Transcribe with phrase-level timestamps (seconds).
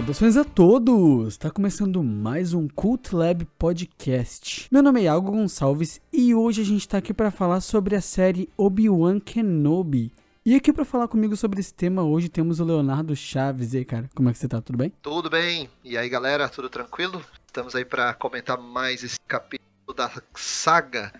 [0.00, 1.34] Saudações a todos!
[1.34, 4.66] Está começando mais um Cult Lab Podcast.
[4.72, 8.00] Meu nome é Algo Gonçalves e hoje a gente está aqui para falar sobre a
[8.00, 10.10] série Obi-Wan Kenobi.
[10.42, 13.74] E aqui para falar comigo sobre esse tema hoje temos o Leonardo Chaves.
[13.74, 14.62] E aí, cara, como é que você tá?
[14.62, 14.90] Tudo bem?
[15.02, 15.68] Tudo bem.
[15.84, 17.22] E aí, galera, tudo tranquilo?
[17.46, 21.12] Estamos aí para comentar mais esse capítulo da saga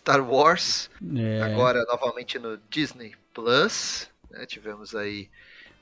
[0.00, 0.90] Star Wars.
[1.16, 1.40] É...
[1.40, 4.08] Agora novamente no Disney Plus.
[4.28, 4.44] Né?
[4.44, 5.30] Tivemos aí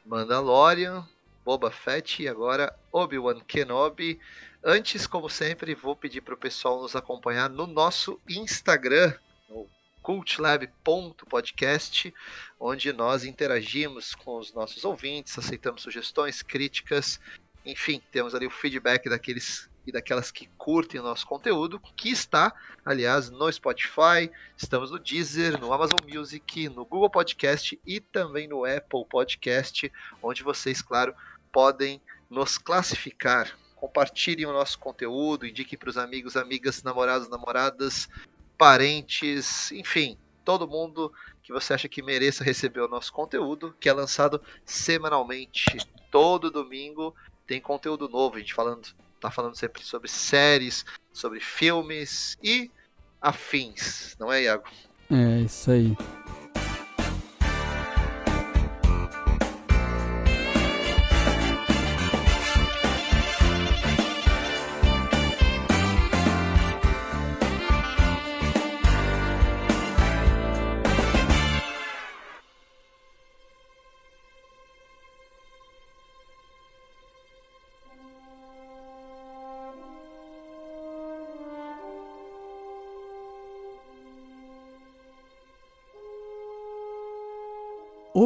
[0.05, 1.07] Mandalorian,
[1.45, 4.21] Boba Fett e agora Obi-Wan Kenobi.
[4.65, 9.13] Antes, como sempre, vou pedir para o pessoal nos acompanhar no nosso Instagram,
[9.49, 9.67] no
[10.03, 12.15] cultlab.podcast,
[12.59, 17.21] onde nós interagimos com os nossos ouvintes, aceitamos sugestões, críticas,
[17.65, 22.55] enfim, temos ali o feedback daqueles e daquelas que curtem o nosso conteúdo, que está,
[22.85, 28.65] aliás, no Spotify, estamos no Deezer, no Amazon Music, no Google Podcast e também no
[28.65, 29.91] Apple Podcast,
[30.23, 31.15] onde vocês, claro,
[31.53, 33.57] podem nos classificar.
[33.77, 38.09] Compartilhem o nosso conteúdo, indiquem para os amigos, amigas, namorados, namoradas,
[38.57, 43.93] parentes, enfim, todo mundo que você acha que mereça receber o nosso conteúdo, que é
[43.93, 45.77] lançado semanalmente.
[46.11, 47.15] Todo domingo
[47.47, 48.89] tem conteúdo novo, a gente falando,
[49.21, 52.71] tá falando sempre sobre séries, sobre filmes e
[53.21, 54.65] afins, não é, Iago?
[55.11, 55.97] É, isso aí.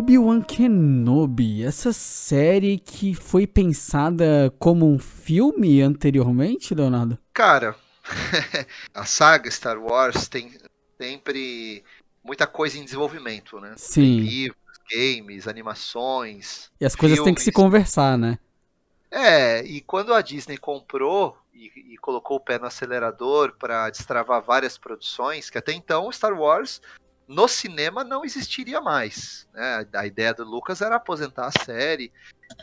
[0.07, 7.19] Obi-Wan Kenobi, essa série que foi pensada como um filme anteriormente, Leonardo?
[7.35, 7.75] Cara,
[8.95, 10.53] a saga Star Wars tem
[10.97, 11.83] sempre
[12.23, 13.75] muita coisa em desenvolvimento, né?
[13.77, 14.19] Sim.
[14.19, 16.71] Tem livros, games, animações.
[16.81, 18.39] E as coisas têm que se conversar, né?
[19.11, 24.41] É, e quando a Disney comprou e, e colocou o pé no acelerador para destravar
[24.41, 26.81] várias produções, que até então Star Wars
[27.27, 29.49] no cinema não existiria mais.
[29.53, 29.87] Né?
[29.95, 32.13] A ideia do Lucas era aposentar a série,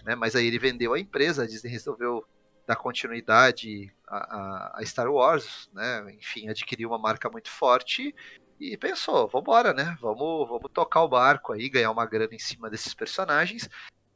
[0.03, 0.16] né?
[0.16, 2.25] mas aí ele vendeu a empresa, a Disney resolveu
[2.66, 6.16] dar continuidade a, a, Star Wars, né?
[6.18, 8.16] enfim, adquiriu uma marca muito forte
[8.59, 9.97] e pensou, vamos embora, né?
[10.00, 13.69] Vamos, vamos tocar o barco aí, ganhar uma grana em cima desses personagens.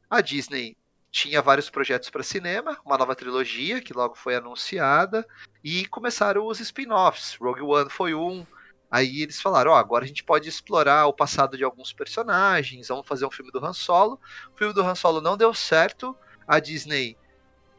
[0.09, 0.77] A Disney
[1.11, 5.27] tinha vários projetos para cinema, uma nova trilogia que logo foi anunciada
[5.63, 7.35] e começaram os spin-offs.
[7.41, 8.45] Rogue One foi um,
[8.89, 12.87] Aí eles falaram, ó, oh, agora a gente pode explorar o passado de alguns personagens,
[12.87, 14.19] vamos fazer um filme do Han Solo.
[14.53, 16.15] O filme do Han Solo não deu certo,
[16.47, 17.17] a Disney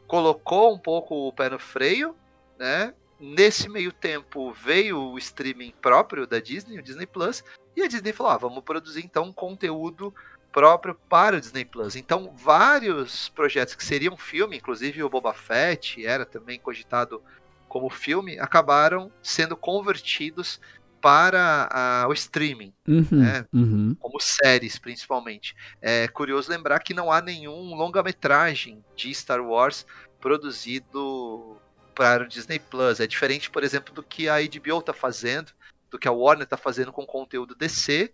[0.07, 2.15] colocou um pouco o pé no freio,
[2.57, 2.93] né?
[3.19, 7.43] Nesse meio tempo veio o streaming próprio da Disney, o Disney Plus,
[7.75, 10.13] e a Disney falou: ah, vamos produzir então um conteúdo
[10.51, 11.95] próprio para o Disney Plus.
[11.95, 17.21] Então, vários projetos que seriam filme, inclusive o Boba Fett era também cogitado
[17.67, 20.59] como filme, acabaram sendo convertidos
[21.01, 23.45] para a, o streaming, uhum, né?
[23.53, 23.95] uhum.
[23.99, 25.55] como séries principalmente.
[25.81, 29.85] É curioso lembrar que não há nenhum longa-metragem de Star Wars
[30.19, 31.57] produzido
[31.95, 32.99] para o Disney Plus.
[32.99, 35.51] É diferente, por exemplo, do que a HBO está fazendo,
[35.89, 38.11] do que a Warner está fazendo com conteúdo DC,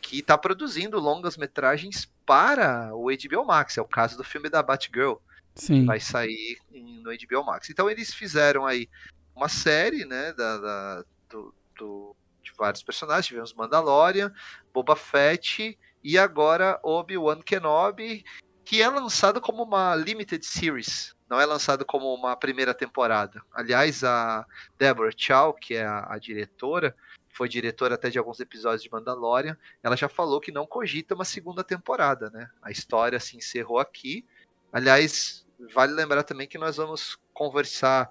[0.00, 3.76] que está produzindo longas metragens para o HBO Max.
[3.76, 5.14] É o caso do filme da Batgirl.
[5.54, 5.84] Sim.
[5.84, 7.70] Vai sair no HBO Max.
[7.70, 8.88] Então eles fizeram aí
[9.34, 13.26] uma série, né, da, da do, do, de vários personagens.
[13.26, 14.32] Tivemos Mandalorian,
[14.72, 18.24] Boba Fett e agora Obi-Wan Kenobi,
[18.64, 23.42] que é lançado como uma limited series, não é lançado como uma primeira temporada.
[23.52, 24.46] Aliás, a
[24.78, 26.94] Deborah Chow, que é a, a diretora,
[27.28, 31.24] foi diretora até de alguns episódios de Mandalorian, ela já falou que não cogita uma
[31.24, 32.50] segunda temporada, né?
[32.60, 34.26] A história se encerrou aqui.
[34.72, 38.10] Aliás, vale lembrar também que nós vamos conversar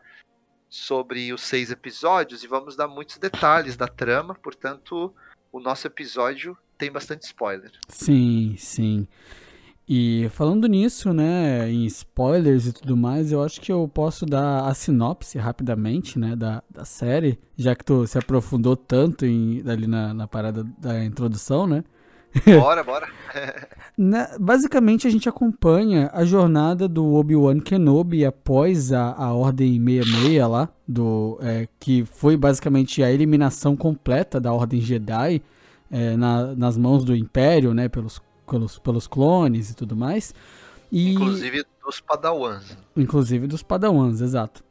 [0.70, 5.14] sobre os seis episódios e vamos dar muitos detalhes da trama, portanto,
[5.52, 7.72] o nosso episódio tem bastante spoiler.
[7.88, 9.08] Sim, sim.
[9.92, 14.68] E falando nisso, né, em spoilers e tudo mais, eu acho que eu posso dar
[14.68, 19.88] a sinopse rapidamente, né, da, da série, já que tu se aprofundou tanto em, ali
[19.88, 21.84] na, na parada da introdução, né?
[22.60, 23.08] Bora, bora.
[23.98, 30.48] Na, basicamente, a gente acompanha a jornada do Obi-Wan Kenobi após a, a Ordem 66
[30.48, 35.42] lá, do, é, que foi basicamente a eliminação completa da Ordem Jedi
[35.92, 40.34] é, na, nas mãos do Império, né, pelos, pelos, pelos clones e tudo mais.
[40.92, 41.14] E...
[41.14, 42.78] Inclusive dos Padawans.
[42.96, 44.64] Inclusive dos Padawans, exato.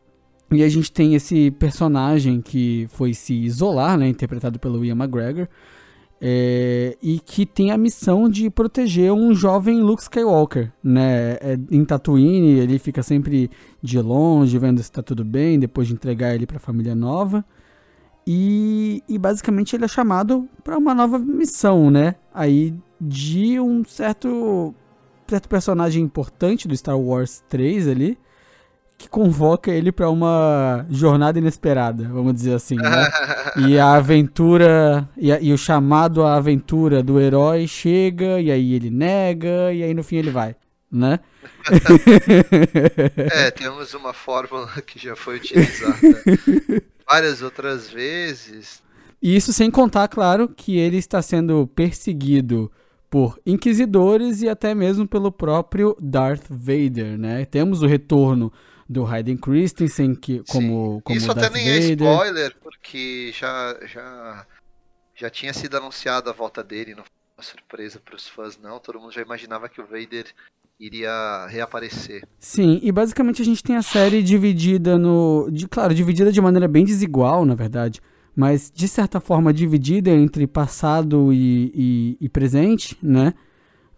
[0.51, 5.49] E a gente tem esse personagem que foi se isolar, né, interpretado pelo Ian McGregor,
[6.21, 11.35] é, e que tem a missão de proteger um jovem Luke Skywalker, né?
[11.35, 13.51] É, em Tatooine, ele fica sempre
[13.81, 17.45] de longe, vendo se tá tudo bem, depois de entregar ele para a família nova.
[18.27, 22.17] E, e, basicamente ele é chamado para uma nova missão, né?
[22.35, 24.75] Aí de um certo
[25.27, 28.19] certo personagem importante do Star Wars 3 ali,
[28.99, 33.09] que convoca ele para uma jornada inesperada, vamos dizer assim, né?
[33.69, 38.75] e a aventura e, a, e, o chamado à aventura do herói chega e aí
[38.75, 40.57] ele nega e aí no fim ele vai,
[40.91, 41.21] né?
[43.33, 45.97] é, temos uma fórmula que já foi utilizada
[47.09, 48.83] várias outras vezes.
[49.23, 52.71] E isso sem contar, claro, que ele está sendo perseguido
[53.09, 57.45] por inquisidores e até mesmo pelo próprio Darth Vader, né?
[57.45, 58.53] Temos o retorno
[58.89, 61.83] do Hayden Christensen que, como, como Isso Darth até nem Vader.
[61.83, 64.47] é spoiler, porque já, já,
[65.15, 68.79] já tinha sido anunciado a volta dele, não foi uma surpresa para os fãs, não.
[68.79, 70.27] Todo mundo já imaginava que o Vader
[70.81, 72.27] iria reaparecer.
[72.39, 75.49] Sim, e basicamente a gente tem a série dividida no.
[75.51, 78.01] De, claro, dividida de maneira bem desigual, na verdade.
[78.35, 83.35] Mas de certa forma dividida entre passado e, e, e presente, né?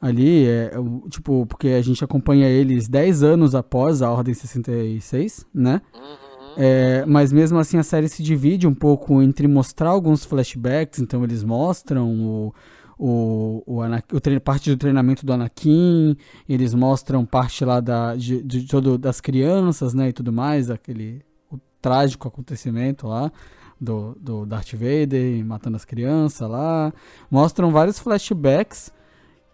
[0.00, 0.72] Ali, é,
[1.10, 5.82] tipo, porque a gente acompanha eles 10 anos após a Ordem 66, né?
[5.94, 6.30] Uhum.
[6.56, 11.22] É, mas mesmo assim a série se divide um pouco entre mostrar alguns flashbacks, então
[11.22, 12.54] eles mostram o,
[12.98, 13.80] o, o,
[14.12, 16.16] o treino, parte do treinamento do Anakin,
[16.48, 21.22] eles mostram parte lá da, de, de, todo, das crianças, né, e tudo mais, aquele
[21.52, 23.30] o trágico acontecimento lá
[23.80, 26.92] do, do Darth Vader matando as crianças lá,
[27.30, 28.92] mostram vários flashbacks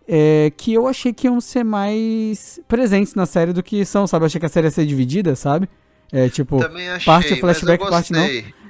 [0.09, 4.25] é, que eu achei que iam ser mais presentes na série do que são, sabe?
[4.25, 5.69] Eu achei que a série ia ser dividida, sabe?
[6.13, 8.27] É tipo, achei, parte flashback, parte não.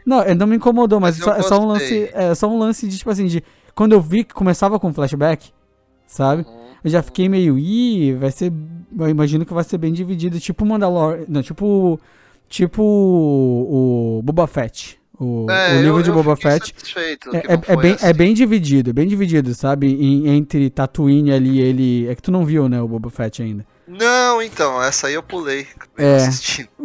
[0.06, 2.48] Não, é, não me incomodou, mas, mas é, só, é, só, um lance, é só
[2.48, 3.42] um lance de tipo assim, de
[3.74, 5.50] quando eu vi que começava com flashback,
[6.06, 6.42] sabe?
[6.42, 6.66] Uhum.
[6.84, 8.52] Eu já fiquei meio, ih, vai ser,
[8.96, 12.00] eu imagino que vai ser bem dividido, tipo Mandalorian, não, tipo
[12.48, 17.18] tipo o, o Boba Fett, o, é, o livro eu, de Boba Fett é, é,
[17.68, 18.06] é, bem, assim.
[18.06, 19.86] é bem dividido, bem dividido, sabe?
[19.86, 22.06] Em, entre Tatooine ali, ele.
[22.08, 23.64] É que tu não viu, né, o Boba Fett ainda.
[23.88, 25.66] Não, então, essa aí eu pulei.
[25.96, 26.18] É.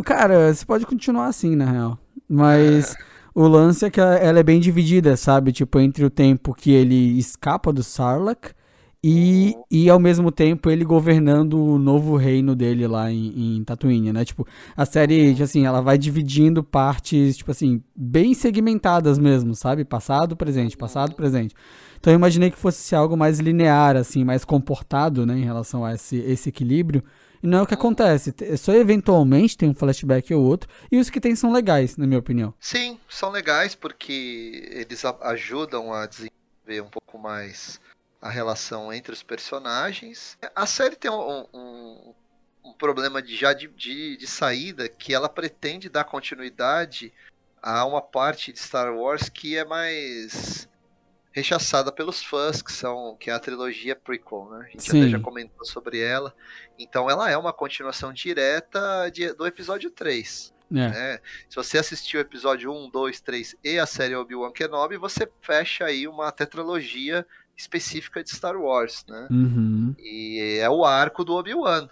[0.05, 1.99] Cara, você pode continuar assim, na real.
[2.29, 2.97] Mas é.
[3.35, 5.51] o lance é que ela é bem dividida, sabe?
[5.51, 8.53] Tipo, entre o tempo que ele escapa do Sarlacc
[9.03, 14.13] e, e ao mesmo tempo ele governando o novo reino dele lá em, em Tatooine,
[14.13, 14.23] né?
[14.23, 19.83] Tipo, a série, tipo assim, ela vai dividindo partes, tipo assim, bem segmentadas mesmo, sabe?
[19.83, 21.55] Passado, presente, passado, presente.
[21.99, 25.83] Então eu imaginei que fosse ser algo mais linear, assim, mais comportado, né, em relação
[25.83, 27.03] a esse, esse equilíbrio.
[27.41, 28.35] E não é o que acontece.
[28.55, 30.69] Só eventualmente tem um flashback ou outro.
[30.91, 32.53] E os que tem são legais, na minha opinião.
[32.59, 37.80] Sim, são legais porque eles ajudam a desenvolver um pouco mais
[38.21, 40.37] a relação entre os personagens.
[40.55, 42.13] A série tem um, um,
[42.63, 47.11] um problema de, já de, de, de, saída que ela pretende dar continuidade
[47.61, 50.69] a uma parte de Star Wars que é mais
[51.31, 54.65] rechaçada pelos fãs, que são que é a trilogia prequel, né?
[54.67, 55.01] A gente Sim.
[55.01, 56.35] até já comentou sobre ela.
[56.77, 60.53] Então ela é uma continuação direta de, do episódio 3.
[60.71, 60.73] É.
[60.73, 61.19] Né?
[61.49, 65.85] Se você assistiu o episódio 1, 2, 3 e a série Obi-Wan Kenobi, você fecha
[65.85, 67.25] aí uma tetralogia
[67.61, 69.27] específica de Star Wars, né?
[69.29, 69.95] Uhum.
[69.99, 71.87] E é o arco do Obi-Wan.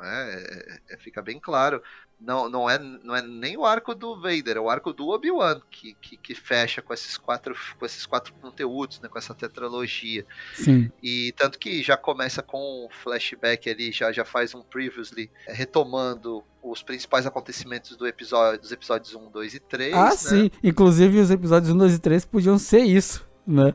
[0.00, 0.34] Né?
[0.34, 1.82] É, é, fica bem claro.
[2.20, 5.60] Não, não, é, não é nem o arco do Vader, é o arco do Obi-Wan
[5.68, 10.24] que, que, que, fecha com esses quatro, com esses quatro conteúdos, né, com essa tetralogia.
[10.54, 10.88] Sim.
[11.02, 15.52] E tanto que já começa com um flashback ali, já, já faz um previously, é,
[15.52, 19.92] retomando os principais acontecimentos do episódio, dos episódios 1, 2 e 3.
[19.92, 20.16] Ah, né?
[20.16, 20.50] sim.
[20.62, 23.74] Inclusive os episódios 1, 2 e 3 podiam ser isso, né?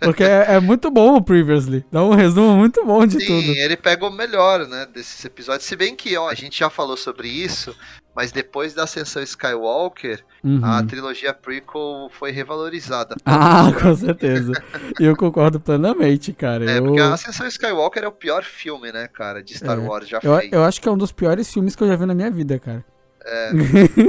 [0.00, 1.84] Porque é, é, muito bom o Previously.
[1.90, 3.42] Dá um resumo muito bom de Sim, tudo.
[3.42, 5.64] Sim, ele pega o melhor, né, desses episódios.
[5.64, 7.76] Se bem que, ó, a gente já falou sobre isso,
[8.14, 10.64] mas depois da Ascensão Skywalker, uhum.
[10.64, 13.14] a trilogia prequel foi revalorizada.
[13.24, 14.52] Ah, com certeza.
[14.98, 16.70] E eu concordo plenamente, cara.
[16.70, 16.84] É, eu...
[16.84, 19.80] porque a Ascensão Skywalker é o pior filme, né, cara, de Star é.
[19.80, 20.54] Wars já eu, feito.
[20.54, 22.58] Eu acho que é um dos piores filmes que eu já vi na minha vida,
[22.58, 22.84] cara.
[23.24, 23.50] É.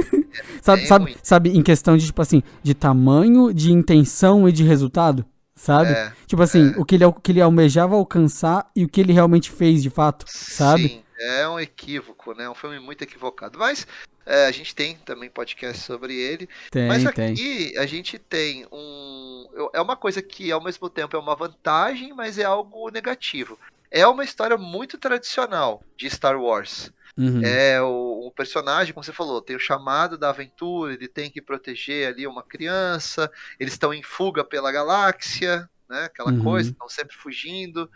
[0.62, 5.24] sabe, sabe, sabe, em questão de, tipo assim, de tamanho, de intenção e de resultado?
[5.54, 5.92] sabe?
[5.92, 6.78] É, tipo assim, é.
[6.78, 9.90] o, que ele, o que ele almejava alcançar e o que ele realmente fez de
[9.90, 10.88] fato, sabe?
[10.88, 12.48] Sim, é um equívoco, né?
[12.48, 13.58] Um filme muito equivocado.
[13.58, 13.86] Mas
[14.26, 16.48] é, a gente tem também podcast sobre ele.
[16.70, 17.78] Tem, mas aqui tem.
[17.78, 19.46] a gente tem um.
[19.72, 23.58] É uma coisa que ao mesmo tempo é uma vantagem, mas é algo negativo.
[23.90, 26.92] é uma história muito tradicional de Star Wars.
[27.16, 27.44] Uhum.
[27.44, 31.40] É o, o, personagem, como você falou, tem o chamado da aventura, ele tem que
[31.40, 36.04] proteger ali uma criança, eles estão em fuga pela galáxia, né?
[36.04, 36.42] Aquela Uhum.
[36.42, 37.88] coisa, estão sempre fugindo.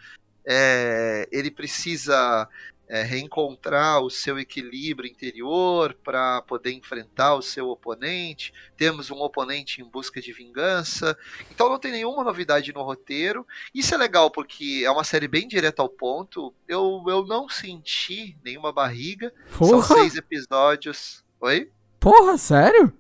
[0.47, 2.49] É, ele precisa
[2.89, 8.53] é, reencontrar o seu equilíbrio interior para poder enfrentar o seu oponente.
[8.77, 11.17] Temos um oponente em busca de vingança.
[11.51, 13.47] Então não tem nenhuma novidade no roteiro.
[13.75, 16.55] Isso é legal porque é uma série bem direta ao ponto.
[16.67, 19.33] Eu, eu não senti nenhuma barriga.
[19.59, 21.25] São Porra, seis episódios.
[21.41, 21.71] Oi?
[22.01, 22.93] porra, sério?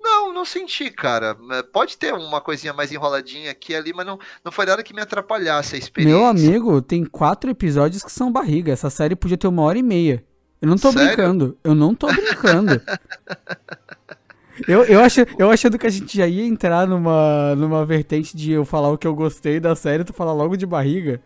[0.00, 1.36] Não, não senti, cara.
[1.52, 4.82] É, Pode ter uma coisinha mais enroladinha aqui e ali, mas não, não foi nada
[4.82, 6.16] que me atrapalhasse a experiência.
[6.16, 8.72] Meu amigo, tem quatro episódios que são barriga.
[8.72, 10.24] Essa série podia ter uma hora e meia.
[10.60, 11.08] Eu não tô Sério?
[11.08, 11.58] brincando.
[11.62, 12.80] Eu não tô brincando.
[14.66, 18.52] Eu, eu, acho, eu achando que a gente já ia entrar numa, numa vertente de
[18.52, 21.20] eu falar o que eu gostei da série, tu falar logo de barriga.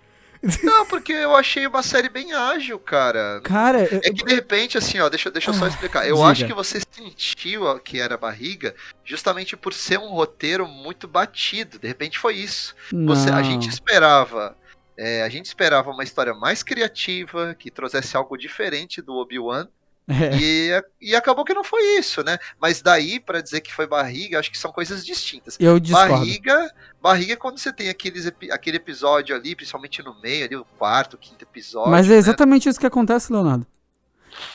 [0.63, 3.41] Não, porque eu achei uma série bem ágil, cara.
[3.43, 6.07] Cara, eu- É que de repente, assim, ó, deixa, deixa eu só Ah, explicar.
[6.09, 6.29] Eu diga.
[6.29, 11.79] acho que você sentiu que era barriga justamente por ser um roteiro muito batido.
[11.79, 12.75] De repente foi isso.
[13.07, 14.57] Você- a gente esperava.
[15.03, 19.67] é, a gente esperava uma história mais criativa, que trouxesse algo diferente do Obi-Wan.
[20.11, 20.37] É.
[20.37, 22.37] E, e acabou que não foi isso, né?
[22.61, 25.57] Mas daí, pra dizer que foi barriga, acho que são coisas distintas.
[25.61, 26.15] Eu discordo.
[26.17, 30.65] Barriga, barriga é quando você tem aqueles, aquele episódio ali, principalmente no meio, ali, o
[30.77, 31.91] quarto, quinto episódio.
[31.91, 32.17] Mas é né?
[32.17, 33.65] exatamente isso que acontece, Leonardo.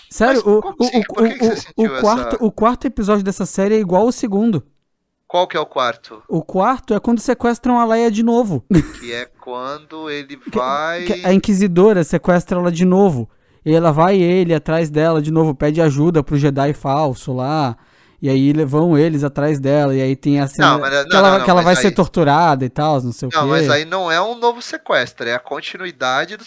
[0.10, 1.00] Sério, Mas o, assim?
[1.00, 4.64] o, que que quarto, essa- o quarto episódio dessa série é igual ao segundo.
[5.28, 6.22] Qual que é o quarto?
[6.30, 8.64] O quarto é quando sequestram a Leia de novo.
[9.00, 11.04] Que é quando ele vai.
[11.06, 13.30] Que a Inquisidora sequestra ela de novo.
[13.66, 17.76] E ela vai ele atrás dela de novo, pede ajuda pro Jedi falso lá.
[18.22, 19.94] E aí vão eles atrás dela.
[19.96, 21.76] E aí tem a cena Não, mas- que não, ela, não, não, que ela vai
[21.76, 23.48] aí- ser torturada e tal, não sei o Não, quê.
[23.48, 26.44] mas aí não é um novo sequestro, é a continuidade do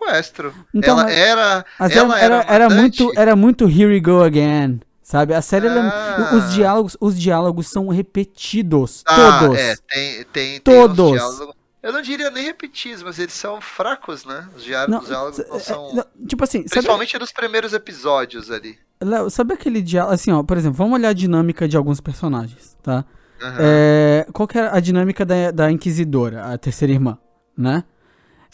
[0.00, 0.52] sequestro.
[0.74, 1.64] Então, ela era.
[1.78, 4.80] Mas ela era, era, era muito, era muito Here We Go Again.
[5.02, 5.34] Sabe?
[5.34, 6.30] A série, ela é- Ah.
[6.34, 9.04] os diálogos, os diálogos são repetidos.
[9.06, 9.56] Ah, todos.
[9.58, 11.12] É, tem, tem, tem Todos.
[11.12, 11.54] diálogos-
[11.86, 14.48] Eu não diria nem repetidos, mas eles são fracos, né?
[14.56, 15.94] Os diálogos Não, os diálogos não é, são.
[15.94, 18.76] não, tipo assim, sabe, Principalmente nos primeiros episódios ali.
[19.00, 22.76] Léo, sabe aquele diálogo, assim, ó, por exemplo, vamos olhar a dinâmica de alguns personagens,
[22.82, 23.04] tá?
[23.40, 23.56] Aham.
[23.60, 27.18] É, qual que era a dinâmica da, da Inquisidora, a terceira irmã,
[27.56, 27.84] né?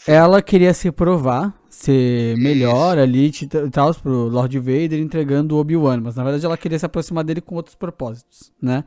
[0.05, 6.01] Ela queria se provar, ser melhor ali e tal pro Lord Vader entregando o Obi-Wan,
[6.01, 8.83] mas na verdade ela queria se aproximar dele com outros propósitos, né?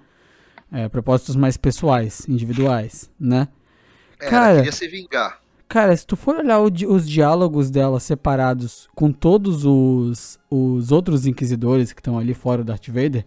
[0.71, 3.49] É, propósitos mais pessoais, individuais, né?
[4.31, 5.39] Cara- queria se vingar.
[5.69, 11.27] Cara, se tu for olhar o os diálogos dela separados com todos os, os outros
[11.27, 13.25] inquisidores que estão ali fora do Darth Vader,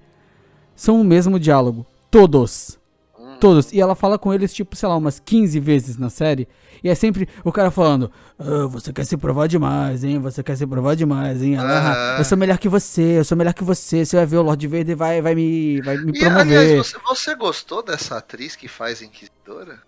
[0.75, 1.86] são o mesmo diálogo.
[2.10, 2.79] Todos.
[3.20, 3.36] Hum.
[3.41, 3.74] Todos.
[3.74, 6.48] E ela fala com eles, tipo, sei lá, umas 15 vezes na série.
[6.82, 10.18] E é sempre o cara falando: "Ah, Você quer se provar demais, hein?
[10.20, 11.58] Você quer se provar demais, hein?
[11.58, 12.18] Ah, Aham.
[12.20, 14.06] eu sou melhor que você, eu sou melhor que você.
[14.06, 16.58] Você vai ver o Lord Vader vai, vai me, vai me E, promover.
[16.58, 19.82] aliás, você, você gostou dessa atriz que faz Inquisidora?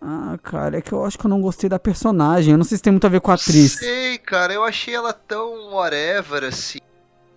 [0.00, 2.52] Ah, cara, é que eu acho que eu não gostei da personagem.
[2.52, 3.72] Eu não sei se tem muito a ver com a atriz.
[3.72, 6.78] Sei, cara, eu achei ela tão whatever, assim.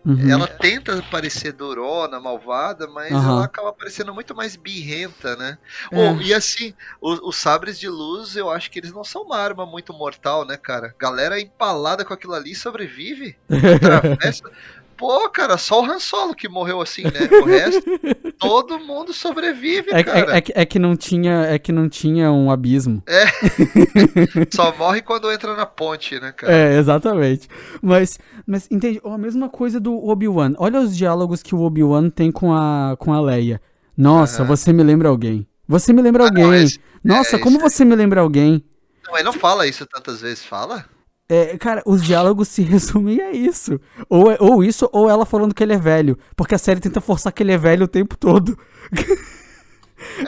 [0.05, 0.29] Uhum.
[0.29, 3.29] Ela tenta parecer durona, malvada, mas Aham.
[3.29, 5.57] ela acaba parecendo muito mais birrenta, né?
[5.91, 6.11] É.
[6.11, 9.37] Oh, e assim, os, os sabres de luz, eu acho que eles não são uma
[9.37, 10.93] arma muito mortal, né, cara?
[10.99, 13.37] Galera empalada com aquilo ali sobrevive.
[13.75, 14.43] Atravessa.
[14.97, 17.11] Pô, cara, só o Han Solo que morreu assim, né?
[17.41, 17.81] O resto,
[18.39, 20.33] todo mundo sobrevive, É, cara.
[20.33, 23.01] é- é que- é que não tinha, é que não tinha um abismo.
[24.53, 26.53] Só morre quando entra na ponte, né, cara?
[26.53, 27.47] É, exatamente.
[27.81, 29.01] Mas, mas entende?
[29.03, 30.53] A mesma coisa do Obi-Wan.
[30.57, 33.61] Olha os diálogos que o Obi-Wan tem com a, com a Leia.
[33.97, 34.47] Nossa, Aham.
[34.55, 35.45] você me lembra alguém.
[35.67, 36.63] Você me lembra Ah, não, alguém.
[36.63, 38.63] esse- Nossa, é, como esse- você me lembra alguém.
[39.05, 40.85] Não, ele não fala isso tantas vezes, fala?
[41.29, 43.79] É, cara, os diálogos se resumem a isso.
[44.09, 46.17] Ou, é- ou isso, ou ela falando que ele é velho.
[46.35, 48.57] Porque a série tenta forçar que ele é velho o tempo todo.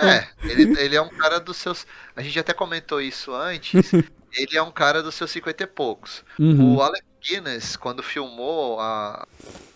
[0.02, 1.86] É, ele, ele é um cara dos seus.
[2.16, 3.92] A gente até comentou isso antes.
[4.32, 6.24] ele é um cara dos seus 50 e poucos.
[6.40, 6.76] Uhum.
[6.76, 9.28] O Alec Guinness, quando filmou a,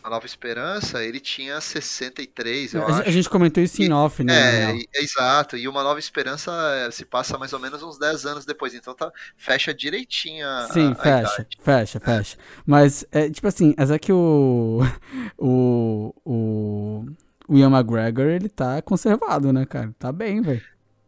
[0.10, 3.02] Nova Esperança, ele tinha 63, eu A, acho.
[3.10, 4.72] a gente comentou isso em E- off, né?
[4.72, 5.56] É, e- é exato.
[5.58, 6.52] E uma Nova Esperança
[6.88, 8.74] eh, se passa mais ou menos uns 10 anos depois.
[8.74, 11.58] Então tá, fecha direitinho a, Sim, a- fecha, idade.
[11.62, 12.38] fecha, fecha.
[12.66, 14.80] Mas, é, tipo assim, mas é que o.
[15.38, 16.14] O.
[16.26, 17.06] O.
[17.48, 19.92] O Ian McGregor, ele tá conservado, né, cara?
[19.98, 20.62] Tá bem, velho.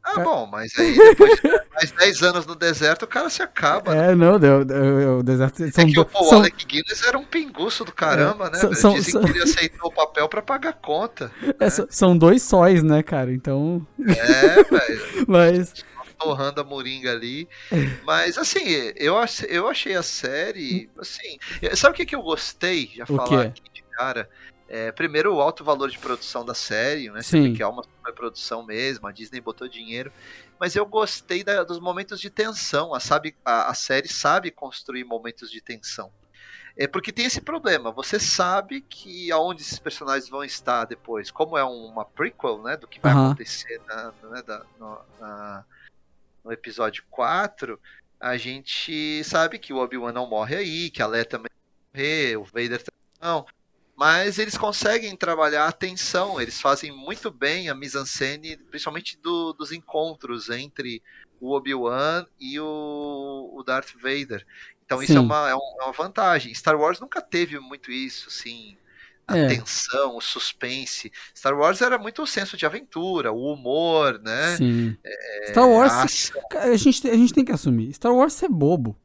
[0.04, 1.42] Ah, bom, mas aí depois de
[1.74, 3.94] mais 10 anos no deserto, o cara se acaba.
[3.96, 4.12] né?
[4.12, 4.64] É, não, deu.
[4.66, 5.64] deu- O deserto.
[5.64, 8.58] É São, que do- o, são, Alec Guinness era um pinguço do caramba, É, né?
[8.58, 11.32] são- são- Dizem são- que ele aceitou o papel pra pagar conta.
[11.60, 13.32] é, são- são dois sóis, né, cara?
[13.34, 13.86] Então.
[14.00, 15.02] É, velho.
[15.28, 15.74] Mas.
[16.20, 17.48] torrando a moringa ali.
[18.06, 18.64] Mas, assim,
[18.96, 19.16] eu,
[19.50, 20.88] eu achei a série.
[21.00, 21.40] Assim,
[21.76, 22.92] sabe o que, que eu gostei?
[22.96, 24.30] Já falar aqui de cara.
[24.70, 27.22] É, primeiro, o alto valor de produção da série, né?
[27.24, 27.54] Sim.
[27.54, 27.84] que é uma
[28.16, 30.12] produção mesmo, a Disney botou dinheiro.
[30.62, 32.94] Mas eu gostei da, dos momentos de tensão.
[32.94, 36.12] A, sabe, a, a série sabe construir momentos de tensão.
[36.78, 37.92] É porque tem esse problema.
[37.92, 42.88] Você sabe que aonde esses personagens vão estar depois, como é uma prequel, né, do
[42.88, 43.26] que vai uhum.
[43.26, 45.66] acontecer na, né, da, no, na,
[46.46, 47.80] no, episódio 4,
[48.20, 51.50] a gente sabe que o Obi-Wan não morre aí, que a Leia também
[51.92, 53.48] morre, o Vader também não.
[54.02, 59.72] Mas eles conseguem trabalhar a tensão, eles fazem muito bem a mise-en-scène, principalmente do, dos
[59.72, 61.04] encontros entre
[61.40, 64.44] o Obi-Wan e o, o, Darth Vader.
[64.84, 65.04] Então Sim.
[65.04, 66.52] isso é uma, é, uma vantagem.
[66.52, 68.76] Star Wars nunca teve muito isso, assim,
[69.28, 69.48] a é.
[69.50, 71.12] tensão, o suspense.
[71.38, 74.58] Star Wars era muito o senso de aventura, o humor, né?
[74.58, 74.98] Sim.
[75.06, 76.58] É, Star Wars, a...
[76.58, 76.76] a...
[76.76, 78.98] gente, a gente tem que assumir, Star Wars é bobo,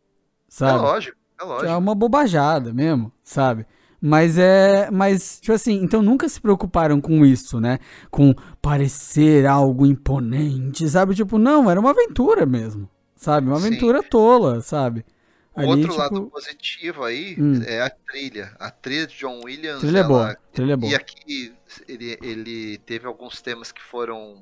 [0.49, 0.79] sabe?
[0.79, 1.71] É lógico, é lógico.
[1.71, 3.67] É uma bobajada mesmo, sabe?
[4.07, 4.89] Mas é.
[4.89, 7.81] Mas, tipo assim, então nunca se preocuparam com isso, né?
[8.09, 8.33] Com
[8.63, 11.13] parecer algo imponente, sabe?
[11.13, 13.49] Tipo, não, era uma aventura mesmo, sabe?
[13.49, 14.09] Uma aventura Sim.
[14.09, 15.05] tola, sabe?
[15.57, 15.99] O Ali, outro tipo...
[15.99, 17.61] lado positivo aí hum.
[17.67, 18.55] é a trilha.
[18.61, 19.81] A trilha de John Williams.
[19.81, 20.07] Trilha é ela...
[20.07, 20.39] é boa.
[20.53, 20.93] Trilha é boa.
[20.93, 21.55] E aqui
[21.89, 24.41] ele, ele teve alguns temas que foram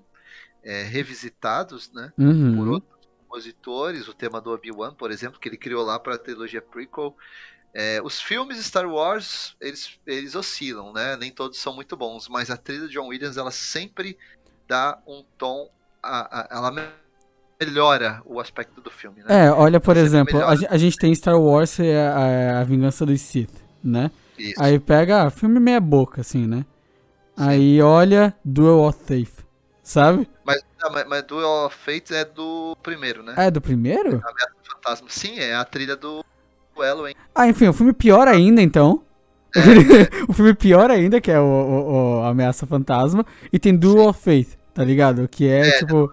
[0.62, 2.12] é, revisitados, né?
[2.18, 2.56] Uhum.
[2.56, 4.08] Por outros compositores.
[4.08, 7.16] O tema do Obi-Wan, por exemplo, que ele criou lá para a trilogia prequel.
[7.74, 11.16] É, os filmes Star Wars, eles, eles oscilam, né?
[11.16, 14.16] Nem todos são muito bons, mas a trilha de John Williams, ela sempre
[14.68, 15.68] dá um tom,
[16.00, 16.94] a, a, ela
[17.60, 19.46] melhora o aspecto do filme, né?
[19.46, 23.20] É, olha, por exemplo, a, a, gente tem Star Wars e a, a Vingança dos
[23.20, 23.52] Sith,
[23.82, 24.08] né?
[24.38, 24.62] Isso.
[24.62, 26.64] Aí pega, ah, filme meia boca, assim, né?
[27.36, 27.44] Sim.
[27.44, 29.44] Aí olha Duel of Faith,
[29.82, 30.28] sabe?
[30.44, 33.34] Mas, mas, mas Duel of Fates é do primeiro, né?
[33.36, 34.22] É do primeiro?
[34.24, 35.08] A Fantasma.
[35.10, 36.24] Sim, é a trilha do
[36.74, 37.14] duelo, hein?
[37.34, 39.02] Ah, enfim, o filme pior ainda, então.
[39.54, 39.60] É.
[40.28, 43.24] o filme pior ainda, que é o, o, o Ameaça Fantasma.
[43.52, 45.28] E tem Duel of Faith, tá ligado?
[45.28, 46.12] Que é, é tipo.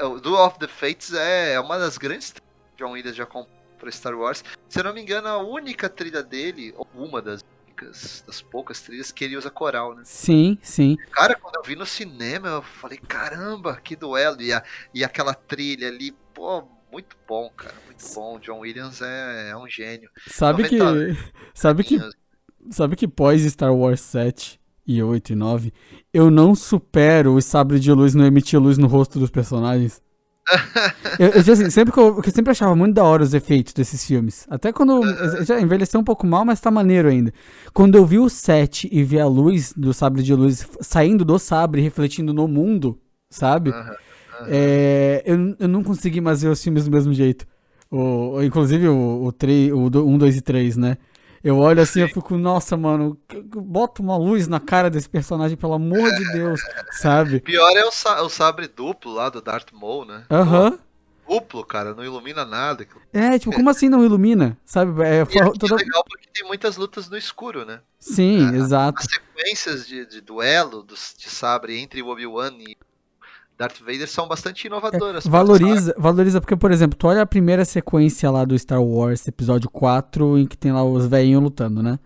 [0.00, 3.54] O Duel of the Fates é uma das grandes trilhas que John Williams já comprou
[3.78, 4.42] pra Star Wars.
[4.68, 8.80] Se eu não me engano, a única trilha dele, ou uma das únicas, das poucas
[8.80, 10.02] trilhas, que ele usa coral, né?
[10.04, 10.96] Sim, sim.
[11.12, 14.40] Cara, quando eu vi no cinema, eu falei, caramba, que duelo.
[14.40, 17.74] E, a, e aquela trilha ali, pô, muito bom, cara.
[17.86, 18.38] Muito bom.
[18.38, 20.08] John Williams é, é um gênio.
[20.28, 20.78] Sabe que.
[21.52, 22.00] Sabe que.
[22.70, 25.72] Sabe que pós Star Wars 7 e 8 e 9,
[26.12, 30.00] eu não supero o sabre de luz não emitir luz no rosto dos personagens.
[31.18, 34.04] eu, eu, assim, sempre que eu, eu, sempre achava muito da hora os efeitos desses
[34.06, 34.46] filmes.
[34.48, 35.02] Até quando
[35.44, 37.32] já envelheceu um pouco mal, mas tá maneiro ainda.
[37.72, 41.38] Quando eu vi o 7 e vi a luz do sabre de luz saindo do
[41.38, 42.98] sabre refletindo no mundo,
[43.30, 43.70] sabe?
[43.70, 43.94] Uhum.
[44.48, 47.46] É, eu, eu não consegui mais ver os filmes do mesmo jeito.
[47.90, 50.98] O, inclusive o, o, 3, o 1, 2 e 3, né?
[51.44, 53.18] Eu olho assim e fico, nossa, mano,
[53.54, 56.58] bota uma luz na cara desse personagem, pelo amor de Deus,
[56.92, 57.38] sabe?
[57.40, 60.24] Pior é o, sa o sabre duplo lá do Darth Maul, né?
[60.30, 60.70] Aham.
[60.70, 60.78] Uhum.
[61.28, 62.86] Duplo, cara, não ilumina nada.
[63.12, 64.58] É, tipo, como assim não ilumina?
[64.64, 65.02] Sabe?
[65.02, 65.76] É, é toda...
[65.76, 67.80] legal porque tem muitas lutas no escuro, né?
[67.98, 68.98] Sim, é, exato.
[68.98, 72.76] As sequências de, de duelo dos, de sabre entre o Obi-Wan e
[73.56, 75.26] Darth Vader são bastante inovadoras.
[75.26, 79.26] É, valoriza, valoriza, porque, por exemplo, tu olha a primeira sequência lá do Star Wars,
[79.28, 81.98] episódio 4, em que tem lá os velhinhos lutando, né?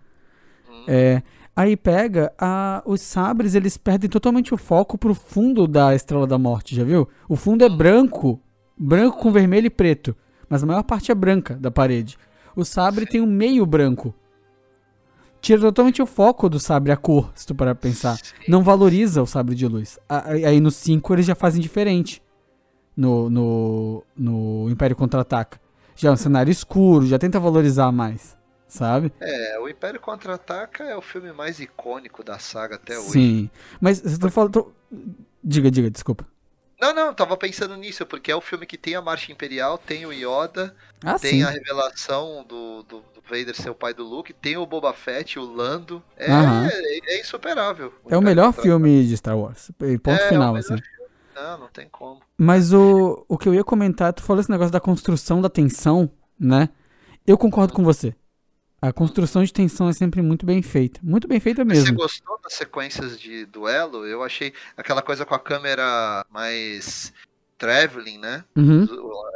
[0.69, 0.85] Hum.
[0.87, 1.23] É,
[1.57, 6.37] aí pega, a, os sabres, eles perdem totalmente o foco pro fundo da Estrela da
[6.37, 7.09] Morte, já viu?
[7.27, 7.77] O fundo é hum.
[7.77, 8.43] branco,
[8.77, 10.15] branco com vermelho e preto,
[10.51, 12.19] mas a maior parte é branca da parede.
[12.55, 13.13] O sabre Sim.
[13.13, 14.15] tem um meio branco
[15.41, 18.17] tira totalmente o foco do sabre, a cor, se tu parar pra pensar.
[18.17, 18.35] Sim.
[18.49, 19.99] Não valoriza o sabre de luz.
[20.09, 22.23] Aí no 5 eles já fazem diferente.
[22.97, 25.61] No, no, no Império Contra-Ataca.
[25.95, 29.13] Já é um cenário escuro, já tenta valorizar mais, sabe?
[29.21, 33.11] É, o Império Contra-Ataca é o filme mais icônico da saga até hoje.
[33.11, 34.73] Sim, mas você tá falando...
[35.43, 36.27] Diga, diga, desculpa.
[36.81, 40.07] Não, não, tava pensando nisso, porque é o filme que tem a Marcha Imperial, tem
[40.07, 40.75] o Yoda,
[41.05, 41.43] ah, tem sim.
[41.43, 45.45] a revelação do, do, Vader ser o pai do Luke, tem o Boba Fett, o
[45.45, 46.03] Lando.
[46.17, 47.93] É, é, é, insuperável.
[48.09, 49.71] É o melhor filme de Star Wars.
[50.03, 50.77] Ponto é, final, é assim.
[50.77, 50.99] Filme.
[51.35, 52.21] Não, não tem como.
[52.37, 56.11] Mas o, o que eu ia comentar, tu falou esse negócio da construção da tensão,
[56.39, 56.69] né?
[57.27, 58.15] Eu concordo com você.
[58.81, 61.01] A construção de tensão é sempre muito bem feita.
[61.03, 61.87] Muito bem feita mesmo.
[61.87, 64.07] Você gostou das sequências de duelo?
[64.07, 67.13] Eu achei aquela coisa com a câmera mais
[67.59, 68.45] traveling, né?
[68.57, 68.87] Uhum.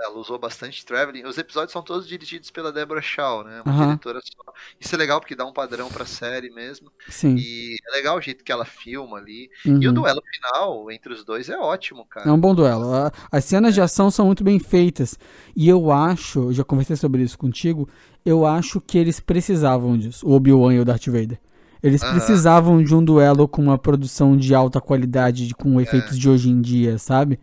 [0.04, 1.24] Ela usou bastante traveling.
[1.24, 3.60] Os episódios são todos dirigidos pela Deborah Shaw, né?
[3.64, 3.86] Uma Aham.
[3.88, 4.52] diretora só.
[4.80, 6.90] Isso é legal porque dá um padrão pra série mesmo.
[7.08, 7.34] Sim.
[7.36, 9.50] E é legal o jeito que ela filma ali.
[9.66, 9.82] Uhum.
[9.82, 12.28] E o duelo final entre os dois é ótimo, cara.
[12.28, 12.86] É um bom duelo.
[13.30, 15.18] As cenas de ação são muito bem feitas.
[15.54, 17.88] E eu acho, eu já conversei sobre isso contigo,
[18.24, 21.38] eu acho que eles precisavam disso, o Obi-Wan e o Darth Vader.
[21.82, 22.12] Eles Aham.
[22.12, 26.48] precisavam de um duelo com uma produção de alta qualidade, de- com efeitos de hoje
[26.48, 27.40] em dia, sabe?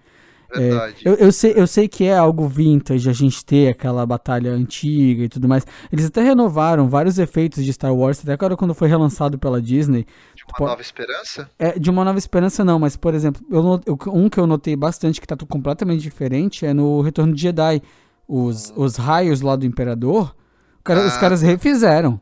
[0.53, 0.95] Verdade.
[1.05, 5.23] Eu, eu sei, eu sei que é algo vintage a gente ter aquela batalha antiga
[5.23, 5.65] e tudo mais.
[5.91, 10.05] Eles até renovaram vários efeitos de Star Wars, até agora quando foi relançado pela Disney.
[10.35, 11.49] De uma pô- nova esperança?
[11.59, 14.75] É, de uma nova esperança não, mas por exemplo, eu, eu- um que eu notei
[14.75, 17.81] bastante que tá completamente diferente é no Retorno de Jedi.
[18.27, 20.35] Os, os raios lá do Imperador,
[20.83, 21.19] cara- os Ah.
[21.19, 22.19] caras refizeram,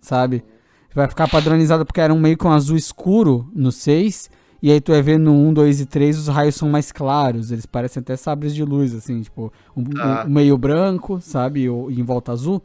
[0.00, 0.44] sabe?
[0.94, 4.30] Vai ficar padronizado porque era um meio com azul escuro no 6,
[4.62, 7.50] e aí tu vai ver no 1, 2 e 3 os raios são mais claros,
[7.50, 10.24] eles parecem até sabres de luz, assim, tipo, um, Ah.
[10.26, 12.62] um meio branco, sabe, e em volta azul.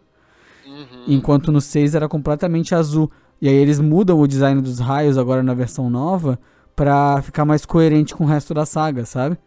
[0.66, 1.06] Uhum.
[1.08, 3.10] Enquanto no 6 era completamente azul.
[3.42, 6.40] E aí eles mudam o design dos raios agora na versão nova
[6.76, 9.38] pra ficar mais coerente com o resto da saga, sabe?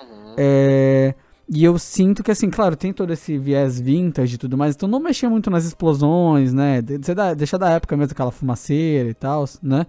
[0.00, 0.34] Uhum.
[0.36, 1.14] É,
[1.46, 4.88] E eu sinto que, assim, claro, tem todo esse viés vintage e tudo mais, então
[4.88, 6.80] não mexer muito nas explosões, né?
[6.82, 9.86] Da- Deixar da época mesmo aquela fumaceira e tal, né?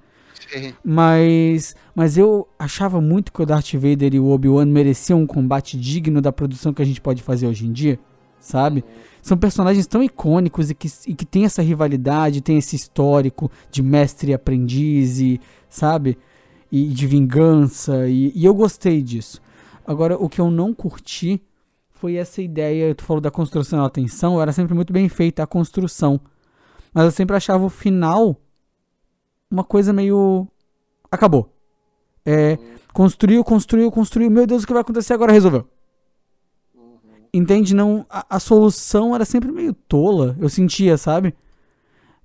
[0.84, 5.78] Mas, mas eu achava muito que o Darth Vader e o Obi-Wan mereciam um combate
[5.80, 8.00] digno da produção que a gente pode fazer hoje em dia,
[8.40, 8.84] sabe?
[9.22, 13.82] São personagens tão icônicos e que, e que tem essa rivalidade, tem esse histórico de
[13.82, 16.18] mestre e aprendiz, e, sabe?
[16.72, 19.42] E de vingança, e, e eu gostei disso.
[19.86, 21.42] Agora, o que eu não curti
[21.90, 25.48] foi essa ideia, tu falou da construção da tensão, era sempre muito bem feita a
[25.48, 26.20] construção.
[26.94, 28.40] Mas eu sempre achava o final
[29.50, 30.48] uma coisa meio.
[31.12, 31.52] Acabou.
[32.26, 32.58] É,
[32.94, 34.30] construiu, construiu, construiu.
[34.30, 35.32] Meu Deus, o que vai acontecer agora?
[35.32, 35.68] Resolveu.
[37.34, 37.76] Entende?
[37.76, 40.36] Não, a, a solução era sempre meio tola.
[40.40, 41.36] Eu sentia, sabe?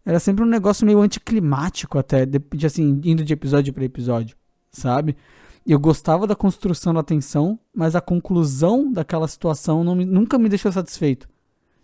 [0.05, 4.37] Era sempre um negócio meio anticlimático até, de, de, assim, indo de episódio para episódio,
[4.71, 5.17] sabe?
[5.67, 10.73] Eu gostava da construção da tensão, mas a conclusão daquela situação me- nunca me deixou
[10.73, 11.29] satisfeito.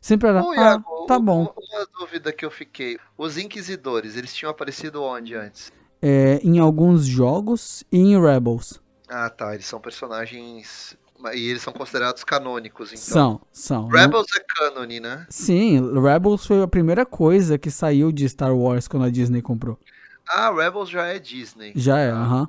[0.01, 1.55] Sempre era, ah, Iago, tá uma- bom.
[1.57, 2.99] Uma dúvida que eu fiquei.
[3.19, 5.73] Os Inquisidores, eles tinham aparecido onde antes?
[6.01, 8.81] É, em alguns jogos e em Rebels.
[9.09, 9.55] Ah, tá.
[9.55, 10.97] Eles são personagens.
[11.33, 13.01] E eles são considerados canônicos, então.
[13.03, 13.89] São, são.
[13.89, 15.27] Rebels é cânone, né?
[15.31, 19.79] Sim, Rebels foi a primeira coisa que saiu de Star Wars quando a Disney comprou.
[20.29, 21.73] Ah, Rebels já é Disney.
[21.75, 22.17] Já é, Ah.
[22.23, 22.49] aham.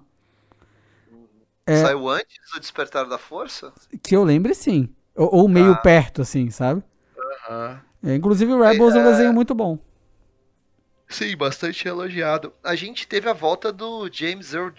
[1.65, 1.81] É.
[1.81, 3.71] Saiu antes do Despertar da Força?
[4.03, 4.89] Que eu lembre, sim.
[5.15, 5.77] Ou, ou meio Ah.
[5.77, 6.83] perto, assim, sabe?
[8.03, 9.11] É, inclusive, o Rebels é um É.
[9.11, 9.77] desenho muito bom.
[11.09, 12.53] Sim, bastante elogiado.
[12.63, 14.73] A gente teve a volta do James Earl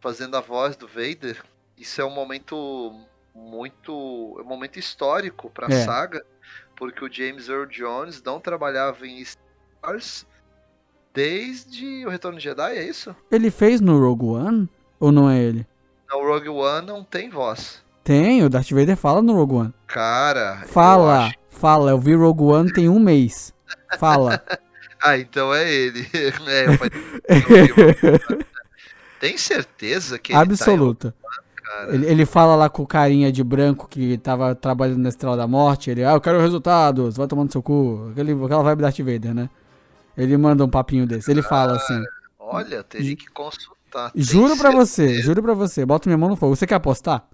[0.00, 1.42] fazendo a voz do Vader.
[1.76, 2.92] Isso é um momento
[3.34, 4.36] muito.
[4.38, 5.84] É um momento histórico pra É.
[5.84, 6.24] saga,
[6.76, 9.42] porque o James Earl Jones não trabalhava em Star
[9.84, 10.24] Wars
[11.12, 13.14] desde o Retorno de Jedi, é isso?
[13.30, 14.68] Ele fez no Rogue One?
[15.00, 15.66] Ou não é ele?
[16.08, 17.83] No Rogue One não tem voz.
[18.04, 19.74] Tem, o Darth Vader fala no Rogue One.
[19.86, 21.90] Cara, eu Fala, acho- fala.
[21.90, 23.52] Eu vi Rogue One tem um mês.
[23.98, 24.42] Fala.
[25.06, 26.08] Ah, então é ele.
[26.14, 28.38] é, eu falei-
[29.20, 31.10] Tem certeza que ele Absoluta.
[31.12, 31.94] tá em cara?
[31.94, 35.46] Ele, ele fala lá com o carinha de branco que tava trabalhando na Estrela da
[35.46, 35.90] Morte.
[35.90, 38.08] Ele, ah, eu quero resultados, vai tomando seu cu.
[38.12, 39.50] Aquele, aquela vibe Darth Vader, né?
[40.16, 41.30] Ele manda um papinho desse.
[41.30, 42.02] Ele fala assim.
[42.38, 44.10] Olha, teria que consultar.
[44.14, 45.22] Juro pra você, certeza?
[45.22, 45.84] juro pra você.
[45.84, 46.56] Bota minha mão no fogo.
[46.56, 47.26] Você quer apostar?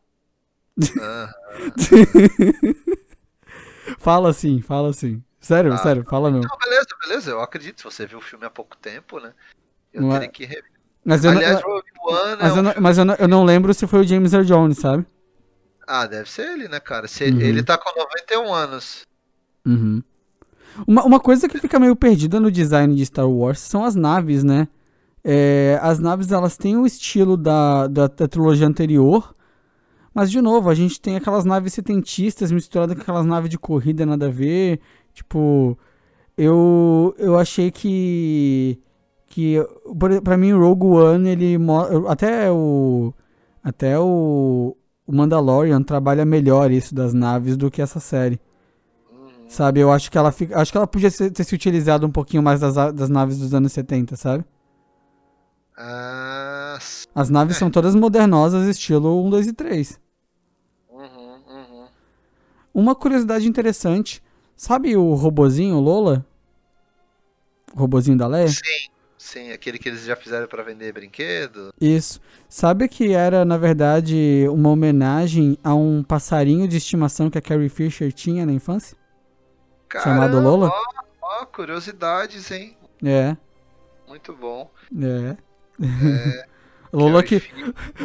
[3.98, 5.22] Fala assim, fala assim.
[5.40, 6.46] Sério, Ah, sério, fala mesmo.
[6.48, 7.30] Não, beleza, beleza.
[7.30, 7.78] Eu acredito.
[7.78, 9.32] Se você viu o filme há pouco tempo, né?
[9.92, 10.70] Eu Não é- teria que rever.
[11.04, 13.28] Mas eu, não, Aliás, Rogue One é mas, eu um não, mas eu, não, eu
[13.28, 15.06] não lembro se foi o James Earl Jones, sabe?
[15.86, 17.08] Ah, deve ser ele, né, cara?
[17.08, 17.28] Se Uhum.
[17.30, 19.02] ele, ele tá com 91 anos.
[19.66, 20.02] Uhum.
[20.86, 24.44] Uma, uma coisa que fica meio perdida no design de Star Wars são as naves,
[24.44, 24.68] né?
[25.24, 29.34] É, as naves elas têm o estilo da, da, da trilogia anterior,
[30.14, 34.04] mas de novo, a gente tem aquelas naves setentistas misturadas com aquelas naves de corrida
[34.04, 34.80] nada a ver.
[35.14, 35.78] Tipo,
[36.36, 38.80] eu, eu achei que.
[39.26, 39.56] que
[40.24, 41.56] pra mim, o Rogue One, ele.
[42.08, 43.14] Até o.
[43.62, 44.76] Até o.
[45.06, 48.40] O Mandalorian trabalha melhor isso das naves do que essa série.
[49.12, 49.28] Uhum.
[49.48, 52.42] Sabe, eu acho que ela fica, acho que ela podia ter se utilizado um pouquinho
[52.42, 54.44] mais das, das naves dos anos 70, sabe?
[55.76, 56.49] Ah,
[57.14, 60.00] As naves são todas modernosas, estilo 1, 2 e 3.
[60.88, 61.86] uhum, uhum.
[62.72, 64.22] Uma curiosidade interessante,
[64.56, 66.24] sabe o robozinho Lola?
[67.74, 68.48] O robozinho da Leia?
[68.48, 68.90] Sim,
[69.20, 71.74] Sim, aquele que eles já fizeram pra vender brinquedo.
[71.78, 72.18] Isso.
[72.48, 77.68] Sabe que era, na verdade, uma homenagem a um passarinho de estimação que a Carrie
[77.68, 78.96] Fisher tinha na infância?
[79.92, 80.70] Chamado Caramba, Lola?
[81.20, 82.74] Ó, ó, curiosidades, hein?
[83.04, 83.36] É,
[84.08, 84.70] Muito bom.
[84.98, 85.36] é.
[85.82, 86.46] É,
[86.92, 87.42] Lola que.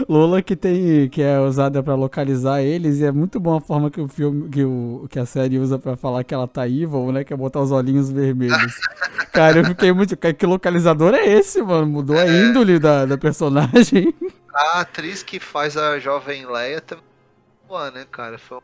[0.07, 3.89] Lola que tem que é usada pra localizar eles e é muito bom a forma
[3.89, 7.11] que o filme que, o, que a série usa pra falar que ela tá evil,
[7.11, 8.75] né, que é botar os olhinhos vermelhos.
[9.33, 11.87] Cara, eu fiquei muito, que localizador é esse, mano?
[11.87, 14.13] Mudou a índole da, da personagem.
[14.53, 18.37] A atriz que faz a jovem Leia também é boa, né, cara?
[18.37, 18.59] Foi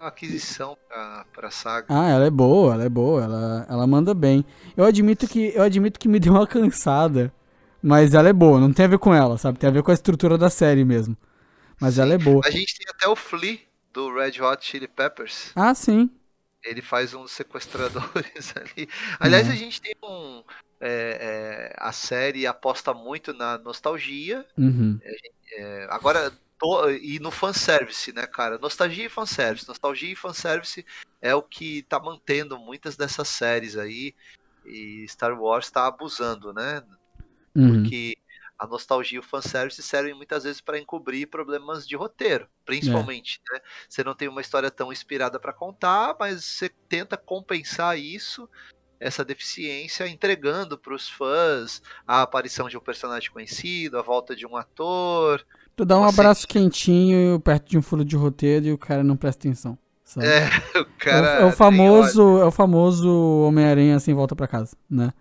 [0.00, 1.86] uma aquisição pra, pra saga.
[1.88, 4.44] Ah, ela é boa, ela é boa, ela, ela manda bem.
[4.76, 7.32] Eu admito que eu admito que me deu uma cansada,
[7.82, 9.58] mas ela é boa, não tem a ver com ela, sabe?
[9.58, 11.16] Tem a ver com a estrutura da série mesmo.
[11.80, 12.40] Mas ela é boa.
[12.44, 13.58] A gente tem até o Flea
[13.92, 15.52] do Red Hot Chili Peppers.
[15.54, 16.10] Ah, sim.
[16.64, 18.88] Ele faz um dos sequestradores ali.
[19.20, 19.52] Aliás, É.
[19.52, 20.42] a gente tem um.
[20.80, 24.44] é, é, a série aposta muito na nostalgia.
[24.58, 24.98] Uhum.
[25.52, 26.32] é, agora.
[26.58, 28.58] to- e no fanservice, né, cara?
[28.58, 29.68] Nostalgia e fanservice.
[29.68, 30.84] Nostalgia e fanservice
[31.20, 34.14] é o que tá mantendo muitas dessas séries aí.
[34.64, 36.82] E Star Wars tá abusando, né?
[37.56, 37.82] Uhum.
[37.82, 38.16] Porque
[38.58, 43.40] a nostalgia e o fanservice servem muitas vezes para encobrir problemas de roteiro, principalmente.
[43.52, 43.60] Né?
[43.88, 48.48] Você não tem uma história tão inspirada para contar, mas você tenta compensar isso,
[48.98, 54.46] essa deficiência, entregando para os fãs a aparição de um personagem conhecido, a volta de
[54.46, 55.44] um ator.
[55.76, 59.04] Tu dá um Assim- abraço quentinho perto de um furo de roteiro e o cara
[59.04, 59.78] não presta atenção.
[60.02, 60.26] sabe?
[60.26, 60.40] É,
[60.74, 61.26] o É o- cara.
[61.26, 63.10] é o, tem famoso, é o famoso
[63.46, 65.12] Homem-Aranha sem volta pra casa, né?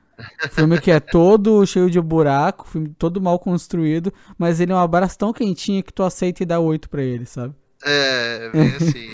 [0.51, 4.79] Filme que é todo cheio de buraco, filme todo mal construído, mas ele é um
[4.79, 7.53] abraço tão quentinho que tu aceita e dá oito pra ele, sabe?
[7.83, 9.09] É, bem assim.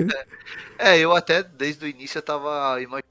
[0.78, 3.04] é, eu até desde o início eu tava imaginando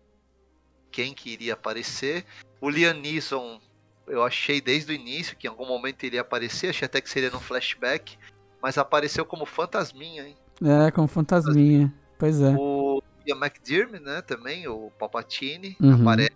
[0.92, 2.26] quem que iria aparecer.
[2.62, 3.60] O Liam Neeson,
[4.08, 7.10] eu achei desde o início que em algum momento ele ia aparecer, achei até que
[7.10, 8.18] seria no flashback,
[8.62, 10.36] mas apareceu como fantasminha, hein?
[10.62, 11.94] É, como fantasminha.
[12.18, 12.54] Pois é.
[12.58, 16.02] O Ian McDiarmid, né, também, o Palpatine, Uhum.
[16.02, 16.32] aparece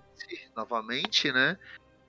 [0.56, 1.58] novamente, né?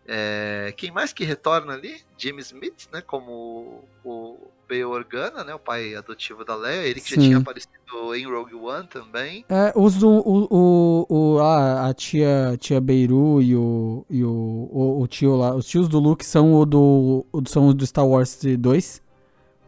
[0.07, 2.03] É, quem mais que retorna ali?
[2.19, 3.01] Jimmy Smith, né?
[3.01, 4.37] Como o
[4.69, 5.55] Bail Organa, né?
[5.55, 6.87] O pai adotivo da Leia.
[6.87, 7.29] Ele que já Sim.
[7.29, 9.45] tinha aparecido em Rogue One também.
[9.49, 14.29] É, os do, o, o, o, a, a tia, tia Beiru e, o, e o,
[14.31, 18.07] o, o tio lá, os tios do Luke são o do, são os do Star
[18.07, 19.03] Wars 2?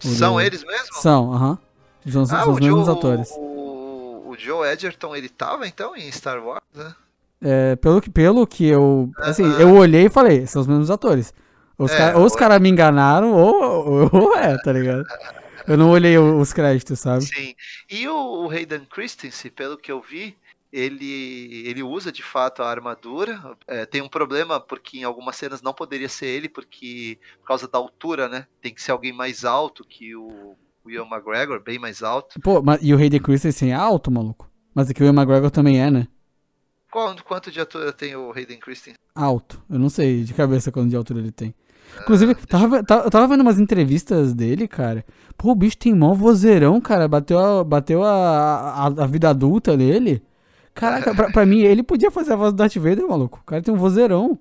[0.05, 0.95] O São do- eles mesmo?
[0.97, 1.59] São, aham.
[2.09, 3.31] São, ah, são os mesmos Joe, atores.
[3.37, 6.95] O, o Joe Edgerton, ele tava então em Star Wars, né?
[7.41, 9.11] É, pelo, que, pelo que eu.
[9.19, 11.35] Assim, eu olhei e falei, são os mesmos atores.
[11.79, 15.05] Os É, cara- ou os caras me enganaram, ou, ou, é, tá ligado?
[15.67, 17.25] Eu não olhei os créditos, sabe?
[17.25, 17.55] Sim.
[17.91, 20.35] E o, o Hayden Christensen, pelo que eu vi,
[20.73, 23.41] ele, ele usa de fato a armadura.
[23.67, 27.69] É, tem um problema porque em algumas cenas não poderia ser ele, porque por causa
[27.69, 28.47] da altura, né?
[28.63, 32.41] Tem que ser alguém mais alto que o, o Ian McGregor, bem mais alto.
[32.41, 34.51] Pô, mas, e o Hayden Christensen é alto, maluco?
[34.75, 36.07] Mas aqui o Ian McGregor também é, né?
[36.91, 38.95] Quanto, quanto de altura tem o Hayden Christensen?
[39.15, 39.63] Alto.
[39.69, 41.55] Eu não sei de cabeça quanto de altura ele tem.
[42.03, 45.05] Inclusive, tava, ta- eu tava vendo umas entrevistas dele, cara.
[45.37, 47.07] Pô, o bicho tem mó vozeirão, cara.
[47.09, 50.23] Bateu a, bateu a, a, a vida adulta dele.
[50.75, 53.41] Caraca, pra, pra mim, ele podia fazer a voz do Darth Vader, maluco.
[53.43, 54.39] O cara tem um vozeirão.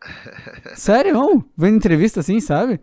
[0.74, 2.80] Sério, vendo entrevista assim, sabe?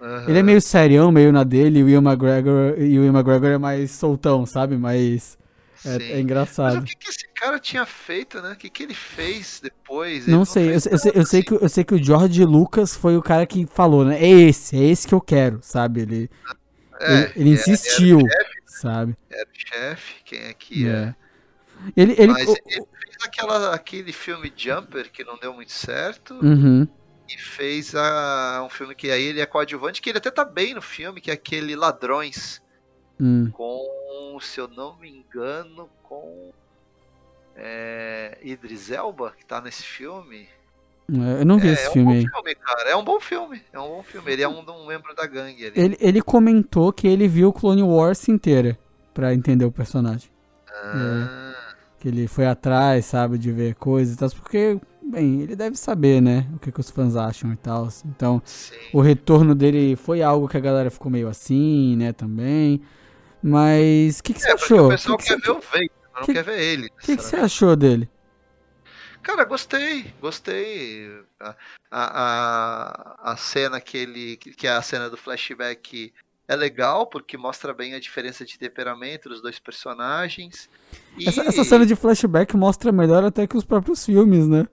[0.00, 0.28] Aham.
[0.28, 3.50] Ele é meio serião, meio na dele, e o Ian McGregor, e o Ian McGregor
[3.50, 4.76] é mais soltão, sabe?
[4.76, 5.38] Mais.
[5.84, 6.78] É, é Mas engraçado.
[6.78, 8.52] o que, que esse cara tinha feito, né?
[8.52, 10.26] O que, que ele fez depois?
[10.26, 13.16] Não sei, eu, eu sei, eu sei que, eu sei que o George Lucas foi
[13.16, 14.18] o cara que falou, né?
[14.22, 16.00] É esse, é esse que eu quero, sabe?
[16.02, 16.30] Ele,
[17.00, 18.18] É, ele, ele é, insistiu,
[18.66, 19.14] sabe?
[19.30, 20.92] Era o chefe, quem é que é?
[20.92, 21.14] É.
[21.96, 26.34] Ele, ele, Mas o- ele fez aquela, aquele filme Jumper que não deu muito certo
[26.42, 26.86] Uhum.
[27.28, 30.72] e fez a, um filme que aí ele é coadjuvante, que ele até tá bem
[30.74, 32.62] no filme, que é aquele Ladrões,
[33.20, 33.50] Hum.
[33.52, 33.84] com,
[34.44, 36.52] se eu não me engano, com
[37.56, 40.48] é, Idris Elba, que tá nesse filme.
[41.12, 42.26] É, Eu não vi é, esse é um filme bom aí.
[42.28, 42.90] filme, cara.
[42.90, 43.62] É um bom filme.
[43.72, 44.32] É um bom filme.
[44.32, 45.72] Ele é um, um membro da gangue ali.
[45.80, 48.78] Ele, ele comentou que ele viu Clone Wars inteira
[49.12, 50.30] pra entender o personagem.
[50.68, 51.54] Ah,
[51.98, 54.30] Que ele foi atrás, sabe, de ver coisas e tal.
[54.30, 56.46] Porque, bem, ele deve saber, né?
[56.54, 57.88] O que, que os fãs acham e tal.
[58.06, 58.74] Então, sim.
[58.92, 62.80] o retorno dele foi algo que a galera ficou meio assim, né, também.
[63.46, 64.80] Mas, o que, que você É, achou?
[64.80, 66.88] o O pessoal que, que, quer você- ver o Vader, não que- quer ver ele.
[67.00, 68.08] que que você achou dele?
[69.22, 71.10] Cara, gostei, gostei.
[71.40, 71.54] A,
[71.90, 74.36] a, a, cena que ele.
[74.36, 76.12] que é a cena do flashback
[76.48, 80.68] é legal, porque mostra bem a diferença de temperamento dos dois personagens.
[81.18, 84.66] E, Essa, essa cena de flashback mostra melhor até que os próprios filmes, né?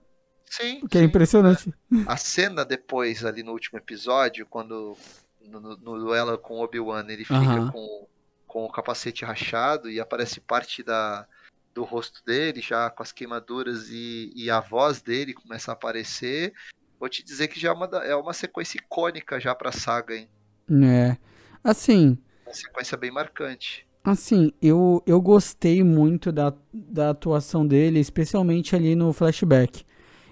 [0.46, 0.86] Sim.
[0.86, 1.06] Que é sim.
[1.06, 1.74] impressionante.
[2.06, 4.96] A cena depois, ali no último episódio, quando
[5.42, 7.70] no, no, duelo com o Obi-Wan, ele fica Aham.
[7.70, 8.06] com,
[8.52, 11.26] com o capacete rachado e aparece parte da,
[11.74, 16.52] do rosto dele, já com as queimaduras e, e a voz dele começa a aparecer.
[17.00, 20.28] Vou te dizer que já é uma, é uma sequência icônica já pra saga, hein?
[20.84, 21.16] É.
[21.64, 23.86] Assim, Uma sequência bem marcante.
[24.04, 29.84] assim, eu, eu gostei muito da, da atuação dele, especialmente ali no flashback.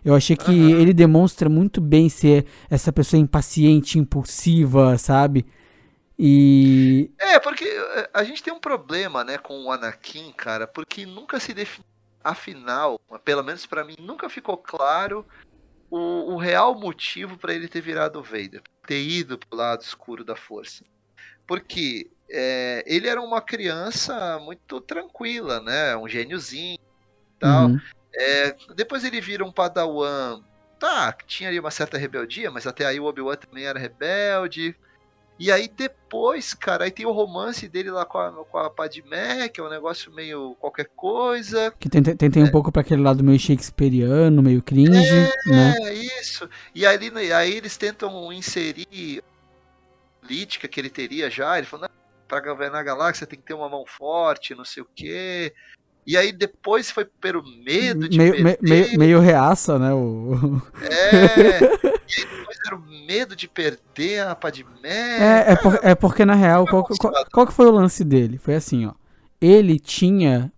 [0.04, 0.70] Eu achei que Aham.
[0.72, 5.46] ele demonstra muito bem ser essa pessoa impaciente, impulsiva, sabe?
[6.22, 7.10] E.
[7.18, 11.40] É, porque eh, a gente tem um problema, né, com o Anakin, cara, porque nunca
[11.40, 11.88] se definiu,
[12.22, 15.26] afinal, pelo menos pra mim, nunca ficou claro
[15.90, 20.22] o, o real motivo pra ele ter virado o Vader, ter ido pro lado escuro
[20.22, 20.84] da força.
[21.46, 27.68] Porque é, ele era uma criança muito tranquila, né, um gêniozinho e tal.
[27.68, 27.80] Uhum.
[28.14, 30.42] É, depois ele vira um padawan,
[30.78, 34.76] tá, tinha ali uma certa rebeldia, mas até aí o Obi-Wan também era rebelde.
[35.42, 39.48] E aí depois, cara, aí tem o romance dele lá com a, com a Padmé,
[39.48, 41.72] que é um negócio meio qualquer coisa.
[41.80, 44.92] Que tem, tem, tem um pouco pra aquele lado meio shakespeariano, meio cringe,
[45.46, 45.74] né?
[45.80, 46.46] É, isso.
[46.74, 51.56] E aí, aí eles tentam inserir a política que ele teria já.
[51.56, 51.88] Ele falou,
[52.28, 55.54] pra governar a galáxia tem que ter uma mão forte, não sei o quê.
[56.06, 58.68] E aí depois foi pelo medo de Meio, me- perder.
[58.88, 59.92] meio, meio reaça, né?
[59.94, 60.60] O...
[60.82, 61.89] É.
[62.18, 64.68] e depois era o medo de perder a Padmé.
[64.88, 68.38] É, é, por- é porque na real, qual, qual, qual que foi o lance dele?
[68.38, 68.92] Foi assim, ó.
[69.40, 70.52] Ele tinha,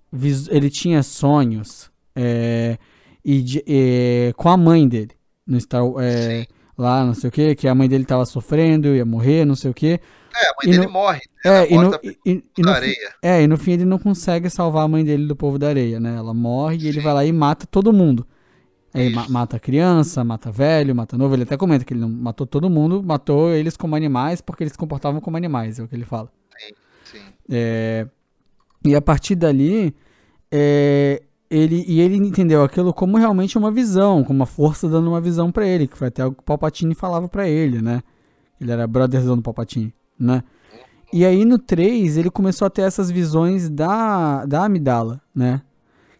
[0.50, 2.76] ele tinha sonhos é,
[3.24, 5.12] e é, com a mãe dele.
[5.46, 6.46] No Star, é, Sim.
[6.78, 9.70] lá, não sei o que, que a mãe dele tava sofrendo, ia morrer, não sei
[9.70, 10.00] o que.
[10.34, 11.20] É, a mãe E dele no- morre.
[11.44, 13.14] É, Ela e no, e, e- e no, areia.
[13.22, 15.98] é, e no fim ele não consegue salvar a mãe dele do povo da areia,
[16.00, 16.16] né?
[16.16, 17.04] Ela morre e ele Sim.
[17.04, 18.26] vai lá e mata todo mundo.
[19.00, 19.14] Isso.
[19.16, 21.34] ma- mata criança, mata velho, mata novo.
[21.34, 24.72] Ele até comenta que ele não matou todo mundo, matou eles como animais porque eles
[24.72, 26.30] se comportavam como animais, é o que ele fala.
[27.04, 27.18] Sim.
[27.50, 28.06] É,
[28.84, 29.94] e a partir dali,
[30.50, 35.20] é, ele, e ele entendeu aquilo como realmente uma visão, como uma força dando uma
[35.20, 38.02] visão pra ele, que foi até o que o Palpatine falava pra ele, né?
[38.60, 40.42] Ele era brotherzão do Palpatine, né?
[41.12, 45.60] E aí no 3 ele começou a ter essas visões da, da Amidala, né?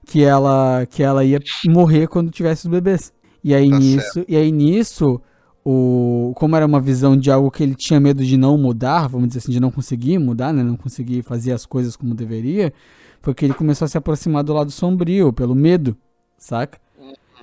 [0.04, 3.12] Que ela, que ela ia morrer quando tivesse os bebês.
[3.44, 5.20] E aí Tá nisso, e aí nisso,
[5.64, 9.28] o, como era uma visão de algo que ele tinha medo de não mudar, vamos
[9.28, 10.62] dizer assim, de não conseguir mudar, né?
[10.62, 12.72] Não conseguir fazer as coisas como deveria,
[13.20, 15.96] foi que ele começou a se aproximar do lado sombrio, pelo medo,
[16.36, 16.80] saca?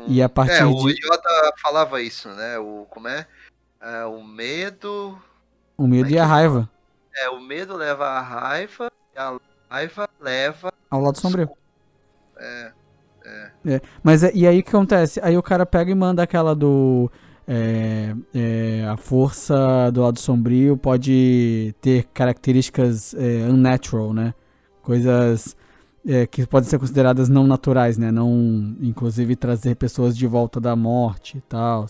[0.07, 2.57] E a partir É, o de Yoda falava isso, né?
[2.59, 3.25] O, como é?
[3.81, 5.17] É, o medo.
[5.77, 6.69] o medo e a raiva
[7.15, 9.37] É, o medo leva à raiva e a
[9.69, 10.73] raiva leva.
[10.89, 11.49] ao lado sombrio.
[13.65, 15.19] É, Mas é- e aí o que acontece?
[15.23, 17.11] Aí o cara pega e manda aquela do.
[17.47, 24.33] é, é, a força do lado sombrio pode ter características é, unnatural, né?
[24.81, 25.55] Coisas
[26.07, 28.11] é, que podem ser consideradas não naturais, né?
[28.11, 31.85] Não, inclusive, trazer pessoas de volta da morte e tal.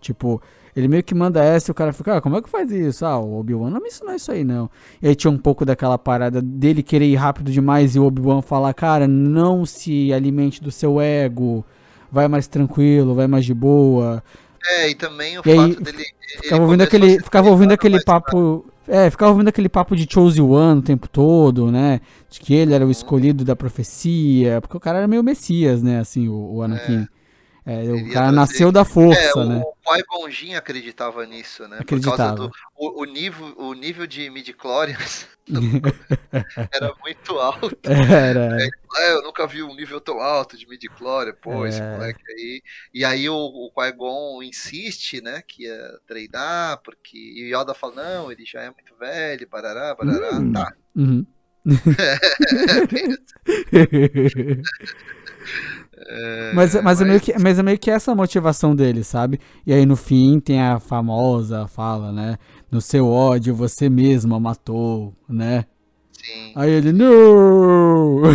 [0.00, 0.40] Tipo,
[0.74, 3.04] ele meio que manda essa e o cara fica, ah, como é que faz isso?
[3.04, 4.70] Ah, o Obi-Wan não me ensinou isso aí, não.
[5.02, 8.40] E aí tinha um pouco daquela parada dele querer ir rápido demais e o Obi-Wan
[8.40, 11.64] falar, cara, não se alimente do seu ego,
[12.10, 14.22] vai mais tranquilo, vai mais de boa.
[14.66, 16.04] é e também o E aí, fato dele.
[16.42, 20.80] Ficava ouvindo aquele, ficava ouvindo aquele papo, é, ficava ouvindo aquele papo de Chose One
[20.80, 22.00] o tempo todo, né?
[22.30, 26.00] De que ele era o escolhido da profecia, porque o cara era meio messias, né,
[26.00, 27.02] assim, o, o Anakin.
[27.02, 27.08] É,
[27.64, 29.62] Ele o cara trazer- nasceu da É, força, né?
[29.64, 31.76] o Qui-Gon Jinn acreditava nisso, né?
[31.76, 32.16] Por Acreditava.
[32.16, 35.28] causa do o, o nível, o nível de midi-chlorians
[36.72, 37.70] era muito alto.
[37.84, 38.56] Era.
[38.96, 41.92] É, eu nunca vi um nível tão alto de midi-chlorian, pô, esse É.
[41.92, 42.62] moleque aí.
[42.92, 47.94] E aí o, o Qui-Gon insiste, né, que ia treinar, porque e o Yoda fala,
[47.94, 50.52] não, ele já é muito velho, barará, barará, Hum.
[50.52, 50.72] tá.
[50.96, 51.24] Uhum.
[56.54, 59.40] mas, mas, é meio que, mas é meio que essa a motivação dele, sabe?
[59.66, 62.36] E aí no fim tem a famosa fala, né?
[62.70, 65.64] No seu ódio você mesma matou, né?
[66.12, 66.52] Sim.
[66.54, 68.22] Aí ele, não!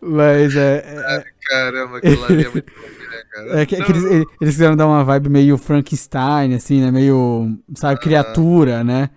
[0.00, 3.60] mas é, é, Caramba, aquilo ali é muito bom, né, cara?
[3.60, 6.90] é que, é que eles, eles quiseram dar uma vibe meio Frankenstein, assim, né?
[6.90, 9.10] Meio, sabe, criatura, né?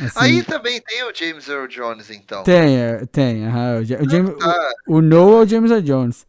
[0.00, 2.42] Assim, Aí também tem o James Earl Jones, então.
[2.42, 3.46] Tem, é, tem.
[3.46, 6.26] o, Ja- o James, Tá, o, o Noah é o James Earl Jones.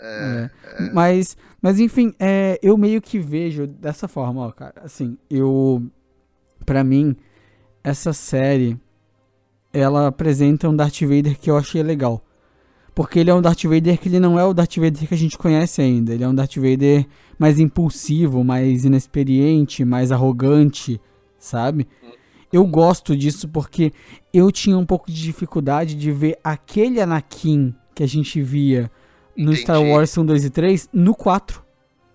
[0.00, 4.74] é, É, Mas, mas enfim, é, eu meio que vejo dessa forma, ó, cara.
[4.82, 5.82] Assim, eu.
[6.66, 7.14] Pra mim,
[7.84, 8.76] essa série.
[9.72, 12.24] Ela apresenta um Darth Vader que eu achei legal.
[12.94, 15.16] Porque ele é um Darth Vader que ele não é o Darth Vader que a
[15.16, 16.14] gente conhece ainda.
[16.14, 17.06] Ele é um Darth Vader
[17.38, 21.00] mais impulsivo, mais inexperiente, mais arrogante,
[21.38, 21.86] sabe?
[22.52, 23.92] Eu gosto disso porque
[24.32, 28.90] eu tinha um pouco de dificuldade de ver aquele Anakin que a gente via
[29.36, 29.60] no Entendi.
[29.62, 31.62] Star Wars 1, 2 e 3 no 4.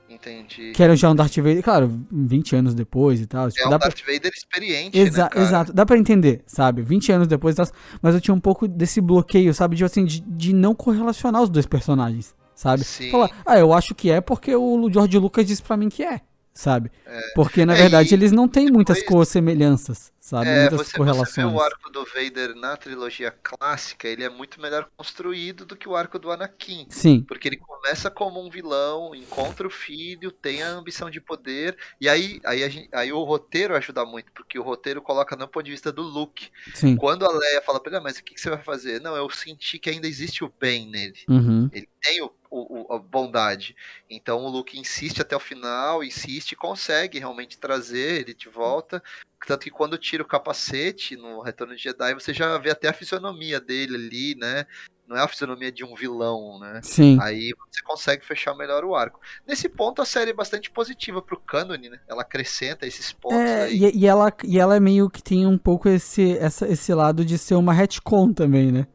[0.09, 0.71] Entendi.
[0.73, 3.47] Que era já um Darth Vader, claro, 20 anos depois e tal.
[3.47, 5.45] É tipo, um dá pra- Darth Vader experiente, Exa né, cara?
[5.45, 6.81] exato, dá pra entender, sabe?
[6.81, 7.67] 20 anos depois, e tal,
[8.01, 9.75] mas eu tinha um pouco desse bloqueio, sabe?
[9.75, 12.83] De, assim, de, de não correlacionar os dois personagens, sabe?
[12.83, 13.09] Sim.
[13.09, 16.21] Falar, ah, eu acho que é porque o George Lucas disse pra mim que é,
[16.53, 16.91] sabe?
[17.35, 20.47] Porque, na É, verdade, eles não têm muitas depois- co-semelhanças, sabe?
[20.49, 21.53] É, muitas você, você vê correlações.
[21.53, 25.95] o arco do Vader na trilogia clássica, ele é muito melhor construído do que o
[25.95, 26.85] arco do Anakin.
[26.89, 31.75] Sim, Porque ele começa como um vilão, encontra o filho, tem a ambição de poder,
[31.99, 35.65] e aí, aí, gente- aí o roteiro ajuda muito, porque o roteiro coloca no ponto
[35.65, 36.49] de vista do Luke.
[36.73, 36.95] sim.
[36.95, 39.01] Quando a Leia fala pra ele, ah, mas o que, que você vai fazer?
[39.01, 41.17] Não, eu senti que ainda existe o bem nele.
[41.27, 41.69] Uhum.
[41.73, 43.75] Ele tem o, o- o- a bondade.
[44.09, 49.01] Então o Luke insiste até o final, insiste e consegue realmente trazer ele de volta.
[49.45, 52.93] Tanto que quando tira o capacete no Retorno de Jedi, você já vê até a
[52.93, 54.65] fisionomia dele ali, né?
[55.05, 56.79] Não é a fisionomia de um vilão, né?
[56.81, 57.17] Sim.
[57.21, 59.19] Aí você consegue fechar melhor o arco.
[59.45, 61.99] Nesse ponto, a série é bastante positiva pro cânone, né?
[62.07, 63.83] Ela acrescenta esses pontos É, aí.
[63.83, 67.25] e, e ela, e ela é meio que tem um pouco esse, essa, esse lado
[67.25, 68.87] de ser uma retcon também, né?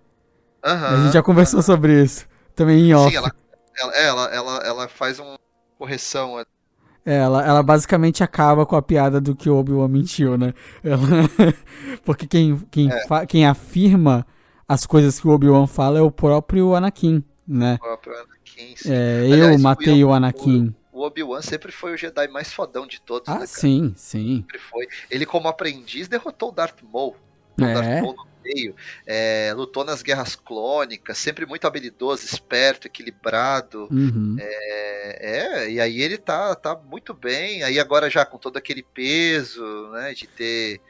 [0.63, 2.27] A gente já conversou sobre isso.
[2.55, 3.11] Também em off.
[3.11, 3.33] Sim, ela,
[3.81, 5.39] ela, ela, ela, ela faz uma
[5.79, 6.39] correção
[7.05, 10.53] É, ela, ela basicamente acaba com a piada do que o Obi-Wan mentiu, né?
[10.85, 10.99] Ela-
[12.05, 13.07] Porque quem, quem, É.
[13.07, 14.27] fa- quem afirma
[14.69, 17.79] as coisas que o Obi-Wan fala é o próprio Anakin, né?
[17.79, 18.77] próprio Anakin.
[18.77, 18.93] sim.
[18.93, 20.75] É, Aliás, eu o matei o Anakin.
[20.93, 24.39] O Obi-Wan sempre foi o Jedi mais fodão de todos, Ah, né, sim, sim.
[24.39, 24.87] Sempre foi.
[25.11, 27.17] Ele, como aprendiz, derrotou o Darth Maul.
[27.59, 27.73] O É.
[27.75, 28.17] Darth Maul
[28.55, 28.75] meio.
[29.07, 33.89] É, lutou nas guerras clônicas, sempre muito habilidoso, esperto, equilibrado.
[33.91, 34.37] Uhum.
[34.39, 37.63] É, é, e aí ele tá, tá muito bem.
[37.63, 40.81] Aí agora já com todo aquele peso, né, de ter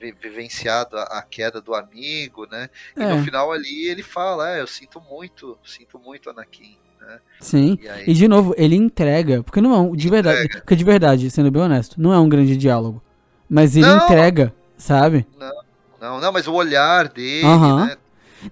[0.00, 2.68] vi- vivenciado a, a queda do amigo, né?
[2.96, 3.08] E É.
[3.08, 7.20] no final ali ele fala, é, eu sinto muito, sinto muito Anakin, né?
[7.40, 7.78] Sim.
[7.82, 10.60] E aí, E de novo, ele entrega, porque não é um, de verdade, Entrega.
[10.60, 13.02] porque de verdade, sendo bem honesto, não é um grande diálogo,
[13.48, 13.96] mas ele Não.
[13.96, 15.26] entrega, sabe?
[15.38, 15.50] não,
[16.00, 17.86] não, mas o olhar dele, Aham.
[17.86, 17.96] né?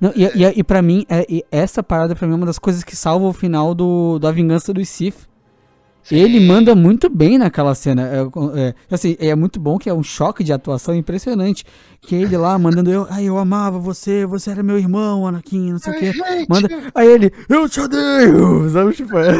[0.00, 2.58] Não, e, e, e para mim, é, e essa parada pra mim é uma das
[2.58, 5.28] coisas que salva o final do, da Vingança dos Sith.
[6.10, 8.08] Ele manda muito bem naquela cena.
[8.08, 8.20] É,
[8.60, 11.64] é, assim, é muito bom que é um choque de atuação impressionante.
[12.00, 15.78] Que ele lá mandando eu, ai, eu amava você, você era meu irmão, Anakin, não
[15.78, 16.12] sei o quê.
[16.48, 18.68] Manda, aí ele, eu te odeio!
[18.70, 19.32] Sabe, tipo, é,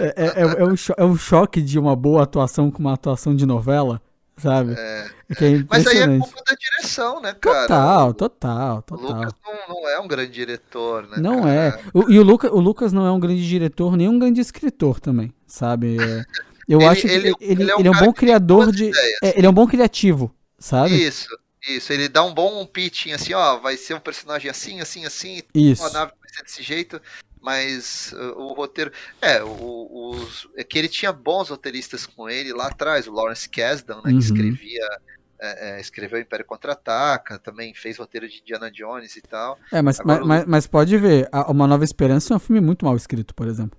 [0.00, 3.44] é, é, é um é um choque de uma boa atuação com uma atuação de
[3.44, 4.00] novela,
[4.36, 4.74] sabe?
[4.76, 5.08] É.
[5.36, 7.62] Que é Mas aí é culpa da direção, né, cara?
[7.68, 9.06] Total, total, O total.
[9.16, 11.16] Lucas não, não é um grande diretor, né?
[11.18, 11.50] Não cara?
[11.52, 11.80] é.
[11.92, 15.00] O- e o, Luca, o Lucas não é um grande diretor, nem um grande escritor
[15.00, 15.96] também, sabe?
[16.00, 16.24] É,
[16.68, 18.90] eu Ele- acho que ele- ele, ele, é um ele é um bom criador de.
[19.22, 20.94] é, ele é um bom criativo, sabe?
[20.94, 21.28] Isso,
[21.68, 21.92] isso.
[21.92, 25.84] Ele dá um bom pitching assim, ó, vai ser um personagem assim, assim, assim, Isso.
[25.84, 27.00] a nave vai ser desse jeito,
[27.44, 28.90] mas uh, o roteiro.
[29.20, 33.48] É, o, os, é que ele tinha bons roteiristas com ele lá atrás, o Lawrence
[33.48, 34.18] Kasdan, né, Uhum.
[34.18, 34.82] que escrevia.
[35.40, 39.58] é, é, escreveu Império Contra-Ataca, também fez roteiro de Indiana Jones e tal.
[39.72, 42.84] É, mas, Agora mas, o- mas, pode ver, Uma Nova Esperança é um filme muito
[42.84, 43.78] mal escrito, por exemplo.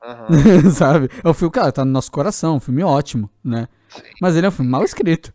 [0.00, 0.44] Aham,
[0.74, 1.08] sabe?
[1.24, 3.68] É um filme, cara, tá no nosso coração, um filme ótimo, né?
[3.88, 4.14] sim.
[4.20, 5.32] Mas ele é um filme mal escrito.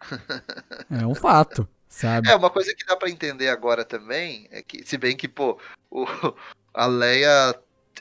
[0.88, 2.28] É um fato, sabe?
[2.28, 5.58] É, uma coisa que dá pra entender agora também é que, se bem que, pô,
[5.90, 6.04] o,
[6.74, 7.54] a Leia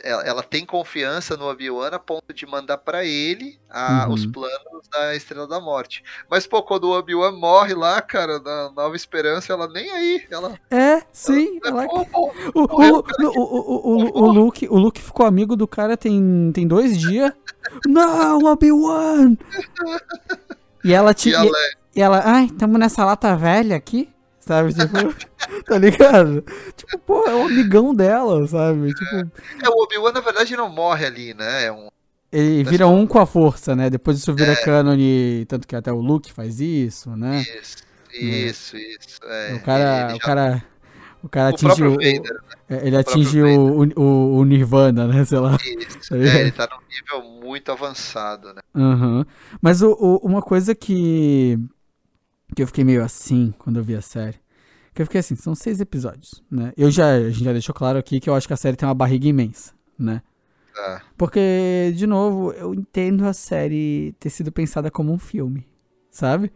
[0.04, 4.14] ela, ela tem confiança no Obi-Wan a ponto de mandar pra ele a- Uhum.
[4.16, 6.04] os planos da Estrela da Morte.
[6.28, 10.26] Mas, pô, quando o Obi-Wan morre lá, cara, na Nova Esperança, ela nem aí.
[10.32, 10.60] Ela.
[10.72, 11.60] É, sim.
[11.64, 14.78] ela- Pô, pô, O, o, morreu o, o cara o, o, o, o Luke, o
[14.80, 17.32] Luke ficou amigo do cara tem, tem dois dias.
[17.88, 19.38] Não, Obi-Wan!
[20.84, 21.30] E ela te.
[21.30, 24.74] e a Leia, e ela, ai, tamo nessa lata velha aqui, sabe?
[24.74, 24.94] Tipo,
[25.66, 26.44] tá ligado?
[26.76, 28.94] Tipo, pô, é o amigão dela, sabe?
[28.94, 29.16] Tipo,
[29.64, 31.66] é, o Obi-Wan, na verdade, não morre ali, né?
[31.66, 31.88] É um.
[32.32, 33.90] ele vira um com a força, né?
[33.90, 37.42] Depois isso vira cânone, tanto que até o Luke faz isso, né?
[37.42, 37.78] Isso,
[38.14, 39.20] isso, isso.
[39.24, 40.64] É, o cara, ele o já- cara,
[41.24, 42.40] o cara o atinge o, Vader,
[42.70, 45.24] é, ele o atinge o, o, o Nirvana, né?
[45.26, 45.58] Sei lá.
[45.64, 48.62] Isso, Tá é, ele tá num nível muito avançado, né?
[48.76, 49.26] Aham.
[49.62, 51.58] Mas o- uma coisa que,
[52.54, 54.38] que eu fiquei meio assim quando eu vi a série.
[54.94, 56.72] Que eu fiquei assim, são seis episódios, né?
[56.78, 58.88] Eu já, a gente já deixou claro aqui que eu acho que a série tem
[58.88, 60.22] uma barriga imensa, né?
[60.76, 61.02] Tá.
[61.18, 65.68] Porque, de novo, eu entendo a série ter sido pensada como um filme,
[66.12, 66.52] sabe?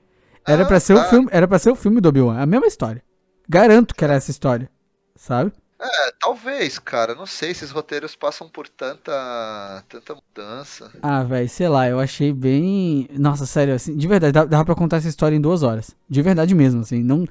[0.46, 1.06] Era Ah, pra ser o tá.
[1.06, 3.04] filme, era para ser o filme do Obi-Wan, a mesma história.
[3.50, 4.70] Garanto que era essa história,
[5.16, 5.52] sabe?
[5.80, 7.14] É, talvez, cara.
[7.14, 10.92] Não sei, esses roteiros passam por tanta, tanta mudança.
[11.04, 13.08] Ah, velho, sei lá, eu achei bem.
[13.12, 15.96] Nossa, sério, assim, de verdade, dá- dava pra contar essa história em duas horas.
[16.10, 17.04] De verdade mesmo, assim.
[17.04, 17.26] Não.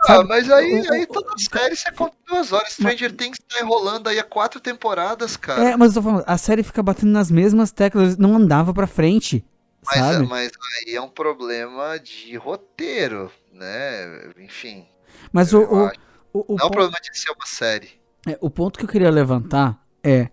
[0.00, 2.72] Ah, sabe, mas aí, aí toda série você conta em duas horas.
[2.72, 5.70] Stranger Things tá enrolando aí há quatro temporadas, cara.
[5.70, 8.88] É, mas eu tô falando, a série fica batendo nas mesmas teclas, não andava pra
[8.88, 9.44] frente.
[9.86, 10.26] mas, sabe?
[10.26, 10.50] mas
[10.88, 14.32] aí é um problema de roteiro, né?
[14.40, 14.84] Enfim.
[15.32, 15.90] Mas o, o.
[16.32, 17.90] o, o não é um ponto, problema de ser uma série.
[18.26, 20.28] é, o ponto que eu queria levantar é.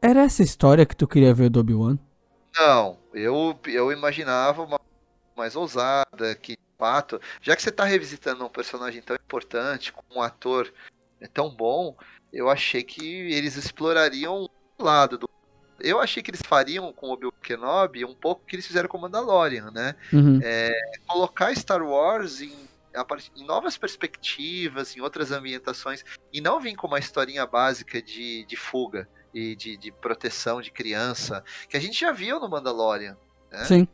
[0.00, 1.98] Era essa história que tu queria ver do Obi-Wan?
[2.54, 4.78] Não, eu, eu imaginava uma
[5.36, 10.02] mais ousada, que de fato, já que você tá revisitando um personagem tão importante, com
[10.14, 10.72] um ator
[11.32, 11.96] tão bom,
[12.32, 14.48] eu achei que eles explorariam
[14.78, 15.28] um lado do.
[15.80, 18.88] Eu achei que eles fariam com o Obi-Wan Kenobi um pouco o que eles fizeram
[18.88, 19.94] com o Mandalorian, né?
[20.12, 20.40] Uhum.
[21.06, 22.52] Colocar Star Wars em,
[23.36, 28.56] em novas perspectivas, em outras ambientações, e não vir com uma historinha básica de, de
[28.56, 33.16] fuga e de, de proteção de criança, que a gente já viu no Mandalorian.
[33.52, 33.64] né?
[33.64, 33.88] Sim.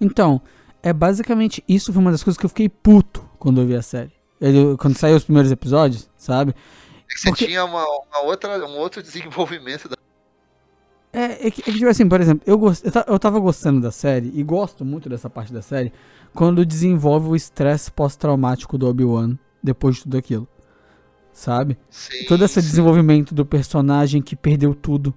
[0.00, 0.40] Então,
[0.82, 3.82] é basicamente isso foi uma das coisas que eu fiquei puto quando eu vi a
[3.82, 4.12] série.
[4.78, 6.54] Quando saiu os primeiros episódios, sabe?
[7.08, 9.95] É que você Porque- tinha uma, uma outra, um outro desenvolvimento da.
[11.16, 13.80] É, é que, é que, tipo assim, por exemplo, eu, gost, eu, eu tava gostando
[13.80, 15.90] da série e gosto muito dessa parte da série
[16.34, 20.46] quando desenvolve o estresse pós-traumático do Obi-Wan depois de tudo aquilo.
[21.32, 21.78] Sabe?
[21.88, 22.68] Sim, Todo esse sim.
[22.68, 25.14] desenvolvimento do personagem que perdeu tudo.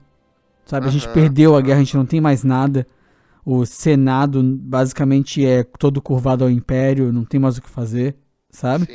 [0.65, 0.87] Sabe?
[0.87, 2.87] A gente perdeu a guerra, a gente não tem mais nada.
[3.43, 8.15] O Senado basicamente é todo curvado ao Império, não tem mais o que fazer,
[8.49, 8.85] sabe?
[8.85, 8.93] Sim.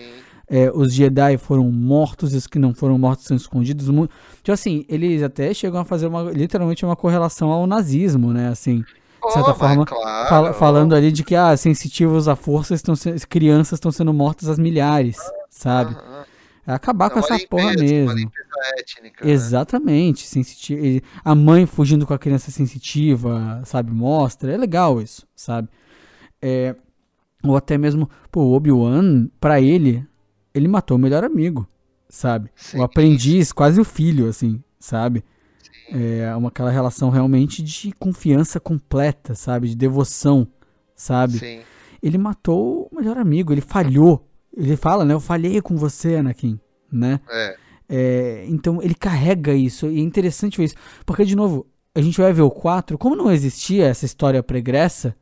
[0.49, 3.89] É, os Jedi foram mortos, e os que não foram mortos são escondidos.
[3.89, 8.49] mu- Tipo assim, eles até chegam a fazer uma, literalmente uma correlação ao nazismo, né?
[8.49, 8.85] Assim,
[9.27, 10.29] de certa Oh, forma, claro.
[10.29, 14.49] fala- falando ali de que, ah, sensitivos à força, estão se- crianças estão sendo mortas
[14.49, 15.17] às milhares,
[15.49, 15.95] sabe?
[15.95, 16.25] Aham.
[16.67, 18.31] É acabar com É uma essa porra limpeza, mesmo.
[18.79, 19.25] étnica.
[19.27, 19.31] né?
[19.33, 23.91] Exatamente, sensiti- a mãe fugindo com a criança sensitiva, sabe?
[23.93, 25.69] Mostra, é legal isso, sabe?
[26.41, 26.75] É,
[27.43, 30.07] ou até mesmo, pô, o Obi-Wan, pra ele,
[30.55, 31.67] ele matou o melhor amigo,
[32.09, 32.51] sabe?
[32.55, 35.25] Sim, o aprendiz, quase o filho, assim, sabe?
[35.91, 39.69] É uma, aquela relação realmente de confiança completa, sabe?
[39.69, 40.47] De devoção,
[40.95, 41.39] sabe?
[41.39, 41.61] Sim.
[42.03, 44.27] Ele matou o melhor amigo, ele falhou.
[44.57, 45.13] Ele fala, né?
[45.13, 46.59] Eu falhei com você, Anakin,
[46.91, 47.21] né?
[47.29, 47.57] É.
[47.89, 50.77] É, então ele carrega isso, e é interessante ver isso.
[51.05, 55.15] Porque, de novo, a gente vai ver o 4, como não existia essa história pregressa,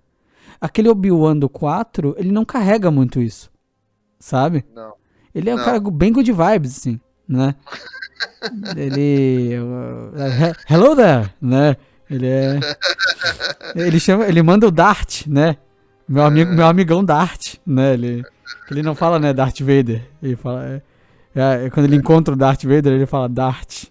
[0.61, 3.51] aquele Obi-Wan do 4, ele não carrega muito isso,
[4.18, 4.64] sabe?
[4.74, 4.95] Não.
[5.35, 7.55] Ele é um cara bem good vibes, assim, né?
[8.76, 9.55] ele.
[9.55, 11.76] he- hello there, né?
[12.11, 12.61] Ele é.
[13.74, 14.26] Ele chama.
[14.26, 15.57] Ele manda o Dart, né?
[16.09, 17.95] Meu amigo, meu amigão Dart, né?
[17.95, 18.22] Ele,
[18.70, 20.03] ele não fala, né, Darth Vader.
[20.22, 20.64] Ele fala.
[20.66, 20.83] é-
[21.35, 23.85] é, quando ele encontra o Darth Vader, ele fala Dart.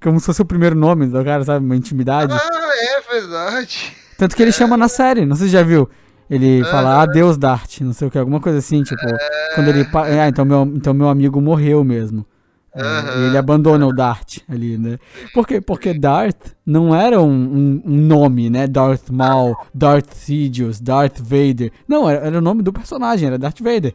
[0.00, 1.64] Como se fosse o primeiro nome do cara, sabe?
[1.64, 2.32] Uma intimidade.
[2.32, 3.92] Ah, é verdade.
[4.16, 5.90] Tanto que ele chama na série, não sei se já viu.
[6.28, 9.00] Ele fala adeus, Dart, não sei o que, alguma coisa assim, tipo,
[9.54, 9.86] quando ele.
[10.20, 12.26] Ah, então meu, então meu amigo morreu mesmo.
[12.74, 14.98] É, ele abandona o Dart ali, né?
[15.32, 15.62] Por quê?
[15.62, 18.66] Porque Darth não era um, um- um nome, né?
[18.66, 21.72] Darth Maul, Darth Sidious, Darth Vader.
[21.88, 23.94] Não, era, era o nome do personagem, era Darth Vader,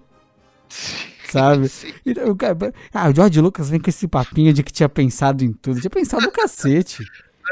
[1.30, 1.70] sabe?
[2.06, 5.44] Então, o cara- ah, o George Lucas vem com esse papinho de que tinha pensado
[5.44, 5.80] em tudo.
[5.80, 7.04] Tinha pensado no cacete.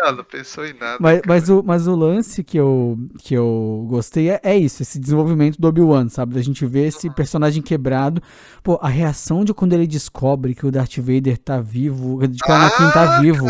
[0.01, 0.97] Não, não pensou em nada.
[0.99, 4.97] Mas, mas, o, mas o lance que eu, que eu gostei é, é isso, esse
[4.97, 6.35] desenvolvimento do Obi-Wan, sabe?
[6.35, 8.21] Da gente ver esse personagem quebrado.
[8.63, 12.49] Pô, a reação de quando ele descobre que o Darth Vader tá vivo, de que
[12.49, 13.45] o Anakin tá Ah, vivo,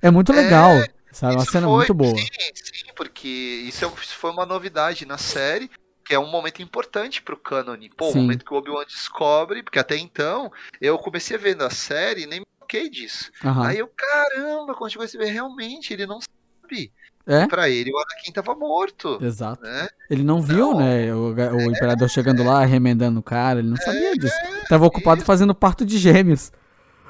[0.00, 0.82] é muito legal,
[1.12, 1.34] sabe?
[1.34, 2.16] Uma Isso cena foi- muito boa.
[2.16, 5.70] Sim, sim, porque isso, é- isso foi uma novidade na série,
[6.04, 7.90] que é um momento importante pro cânone.
[7.96, 12.22] Pô, o momento que o Obi-Wan descobre, porque até então eu comecei vendo a série
[12.22, 13.30] e nem me toquei disso.
[13.44, 13.66] Aham.
[13.66, 16.92] Aí eu, caramba, quando chegou esse ver, realmente, ele não sabe.
[17.26, 17.46] É?
[17.46, 19.18] Pra ele, o Anakin tava morto.
[19.20, 19.62] Exato.
[19.62, 19.88] Né?
[20.08, 20.78] Ele não viu, Não.
[20.78, 21.14] né?
[21.14, 24.34] O, o imperador chegando lá, remendando o cara, ele não sabia disso.
[24.68, 26.50] Tava ocupado fazendo parto de gêmeos.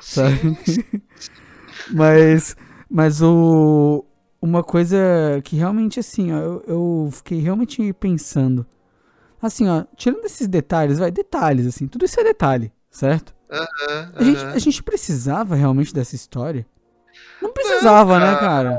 [0.01, 0.39] sabe?
[1.93, 2.57] Mas,
[2.89, 4.05] mas o,
[4.41, 4.99] uma coisa
[5.43, 8.65] que realmente, assim, ó, eu, eu fiquei realmente pensando.
[9.43, 13.35] Assim, ó, tirando esses detalhes, vai, detalhes, assim, tudo isso é detalhe, certo?
[13.51, 16.67] Aham, A gente, a gente precisava realmente dessa história?
[17.43, 18.71] Não precisava, né, cara?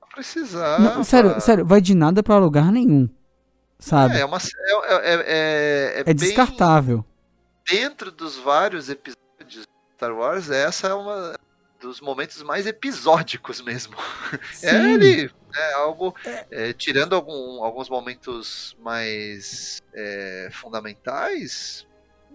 [0.00, 0.78] Não precisava.
[0.82, 3.08] Não, sério, sério, vai de nada pra lugar nenhum,
[3.78, 4.16] sabe?
[4.16, 5.14] É, é uma, é, é,
[5.98, 7.04] é, É descartável.
[7.68, 9.62] dentro dos vários episódios de
[9.96, 11.34] Star Wars, essa é uma
[11.80, 13.96] dos momentos mais episódicos mesmo.
[14.62, 14.92] É Sim.
[14.94, 16.14] ele, é algo
[16.50, 21.86] é, tirando algum- alguns momentos mais é, fundamentais,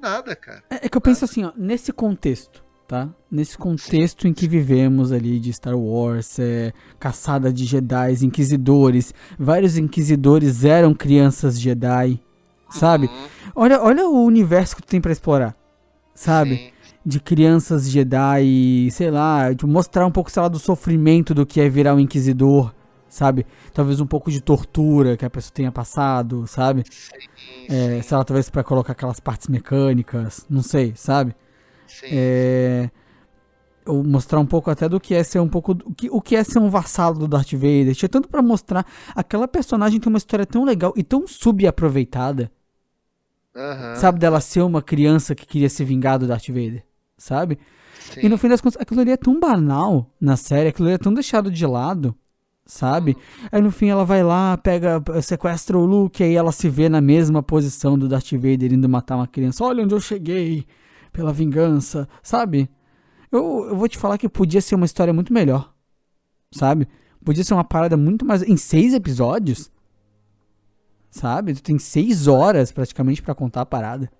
[0.01, 0.63] nada, cara.
[0.69, 3.09] É, é que eu penso assim, ó, nesse contexto, tá?
[3.31, 9.77] Nesse contexto em que vivemos ali de Star Wars, é, caçada de Jedi, inquisidores, vários
[9.77, 12.19] inquisidores eram crianças Jedi,
[12.69, 13.07] sabe?
[13.07, 13.27] Uhum.
[13.55, 15.55] Olha, olha o universo que tu tem pra explorar,
[16.15, 16.55] sabe?
[16.55, 16.71] Sim.
[17.05, 21.61] De crianças Jedi, sei lá, de mostrar um pouco, sei lá, do sofrimento do que
[21.61, 22.73] é virar um inquisidor,
[23.09, 23.45] sabe?
[23.73, 26.85] Talvez um pouco de tortura que a pessoa tenha passado, sabe?
[26.89, 31.35] Sim, É, sim, sei lá, talvez pra colocar aquelas partes mecânicas, não sei, sabe?
[31.87, 32.31] sim.
[32.31, 32.89] É,
[33.87, 36.43] mostrar um pouco até do que é ser um pouco o que, o que é
[36.43, 37.95] ser um vassalo do Darth Vader.
[37.95, 38.85] Tinha tanto pra mostrar
[39.15, 42.51] aquela personagem tem uma história tão legal e tão subaproveitada,
[43.55, 46.83] Aham, sabe dela ser uma criança que queria se vingar do Darth Vader,
[47.17, 47.57] sabe?
[47.99, 48.21] sim.
[48.21, 50.99] E no fim das contas, aquilo ali é tão banal na série, aquilo ali é
[50.99, 52.15] tão deixado de lado,
[52.69, 53.17] sabe?
[53.51, 57.01] Aí no fim ela vai lá, pega, sequestra o Luke, aí ela se vê na
[57.01, 59.63] mesma posição do Darth Vader indo matar uma criança.
[59.63, 60.65] Olha onde eu cheguei,
[61.11, 62.69] pela vingança, sabe?
[63.31, 65.73] Eu, eu vou te falar que podia ser uma história muito melhor,
[66.51, 66.87] sabe?
[67.25, 68.43] Podia ser uma parada muito mais.
[68.43, 69.71] Em seis episódios,
[71.09, 71.55] sabe?
[71.55, 74.11] Tu tem seis horas praticamente pra contar a parada,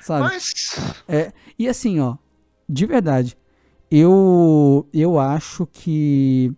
[0.00, 0.24] sabe?
[0.24, 0.76] Mas.
[1.56, 2.16] E assim, ó,
[2.68, 3.36] de verdade,
[3.88, 6.52] eu eu acho que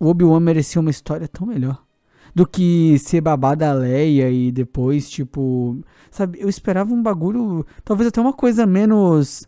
[0.00, 1.80] o Obi-Wan merecia uma história tão melhor
[2.34, 5.78] do que ser babá da Leia e depois, tipo,
[6.10, 9.46] sabe, eu esperava um bagulho, talvez até uma coisa menos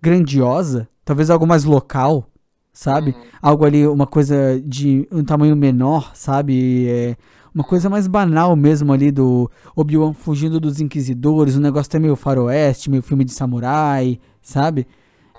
[0.00, 2.26] grandiosa, talvez algo mais local,
[2.72, 3.10] sabe?
[3.10, 3.22] Uhum.
[3.40, 6.88] Algo ali, uma coisa de um tamanho menor, sabe?
[6.88, 7.16] É,
[7.54, 12.16] uma coisa mais banal mesmo ali do Obi-Wan fugindo dos inquisidores, um negócio até meio
[12.16, 14.86] faroeste, meio filme de samurai, sabe?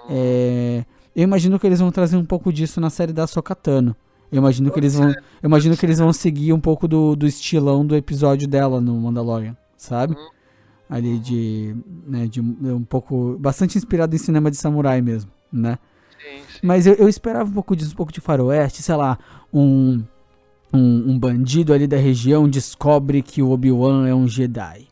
[0.10, 0.86] É,
[1.16, 3.96] eu imagino que eles vão trazer um pouco disso na série da Sokatano.
[4.34, 7.28] Eu imagino que eles vão, eu imagino que eles vão seguir um pouco do, do
[7.28, 10.18] estilão do episódio dela no Mandalorian, sabe?
[10.90, 11.76] Ali de,
[12.08, 15.78] né, de um pouco, bastante inspirado em cinema de samurai mesmo, né?
[16.20, 16.60] Sim, sim.
[16.64, 19.20] Mas eu, eu esperava um pouco disso, um pouco de faroeste, sei lá,
[19.54, 20.04] um,
[20.74, 24.88] um, um bandido ali da região descobre que o Obi-Wan é um Jedi.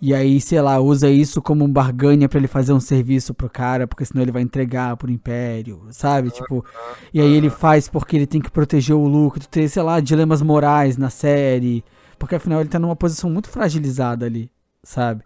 [0.00, 3.50] E aí, sei lá, usa isso como um barganha pra ele fazer um serviço pro
[3.50, 6.30] cara, porque senão ele vai entregar pro Império, sabe?
[6.30, 6.64] Tipo,
[7.12, 10.40] e aí ele faz porque ele tem que proteger o Luke, tem, sei lá, dilemas
[10.40, 11.84] morais na série,
[12.16, 14.48] porque afinal ele tá numa posição muito fragilizada ali,
[14.84, 15.24] sabe?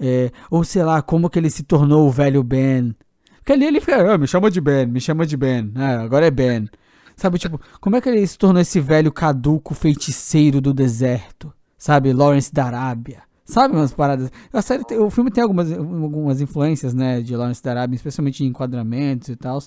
[0.00, 2.92] É, ou sei lá, como que ele se tornou o velho Ben.
[3.36, 6.26] Porque ali ele fica, ah, me chama de Ben, me chama de Ben, ah, agora
[6.26, 6.68] é Ben.
[7.14, 11.52] Sabe, tipo, como é que ele se tornou esse velho caduco feiticeiro do deserto?
[11.78, 13.22] Sabe, Lawrence da Arábia.
[13.46, 14.30] Sabe umas paradas.
[14.52, 18.48] A série o filme tem algumas, algumas influências, né, de Lawrence da Arábia, especialmente em
[18.48, 19.58] enquadramentos e tal.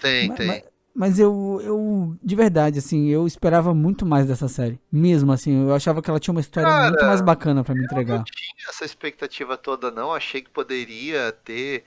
[0.00, 0.46] Tem, Ma- tem.
[0.48, 0.60] ma-
[0.94, 4.78] Mas eu, eu, de verdade, assim, eu esperava muito mais dessa série.
[4.90, 7.80] Mesmo assim, eu achava que ela tinha uma história Cara, muito mais bacana pra me
[7.80, 8.18] Eu entregar.
[8.18, 10.12] não tinha essa expectativa toda, não.
[10.12, 11.84] Achei que poderia ter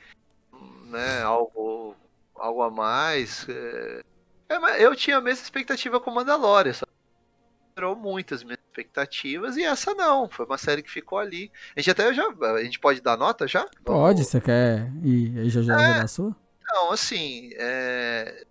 [0.89, 1.95] né, algo,
[2.35, 3.45] algo a mais.
[3.49, 4.01] É...
[4.49, 6.85] é, mas eu tinha a mesma expectativa com Mandalorian, só
[7.69, 10.29] superou muitas minhas expectativas e essa não.
[10.29, 11.51] Foi uma série que ficou ali.
[11.75, 12.23] A gente até já.
[12.27, 13.65] A gente pode dar nota já?
[13.83, 16.01] Pode, você quer ir aí já já É.
[16.01, 16.35] a sua?
[16.67, 18.45] Não, assim, é,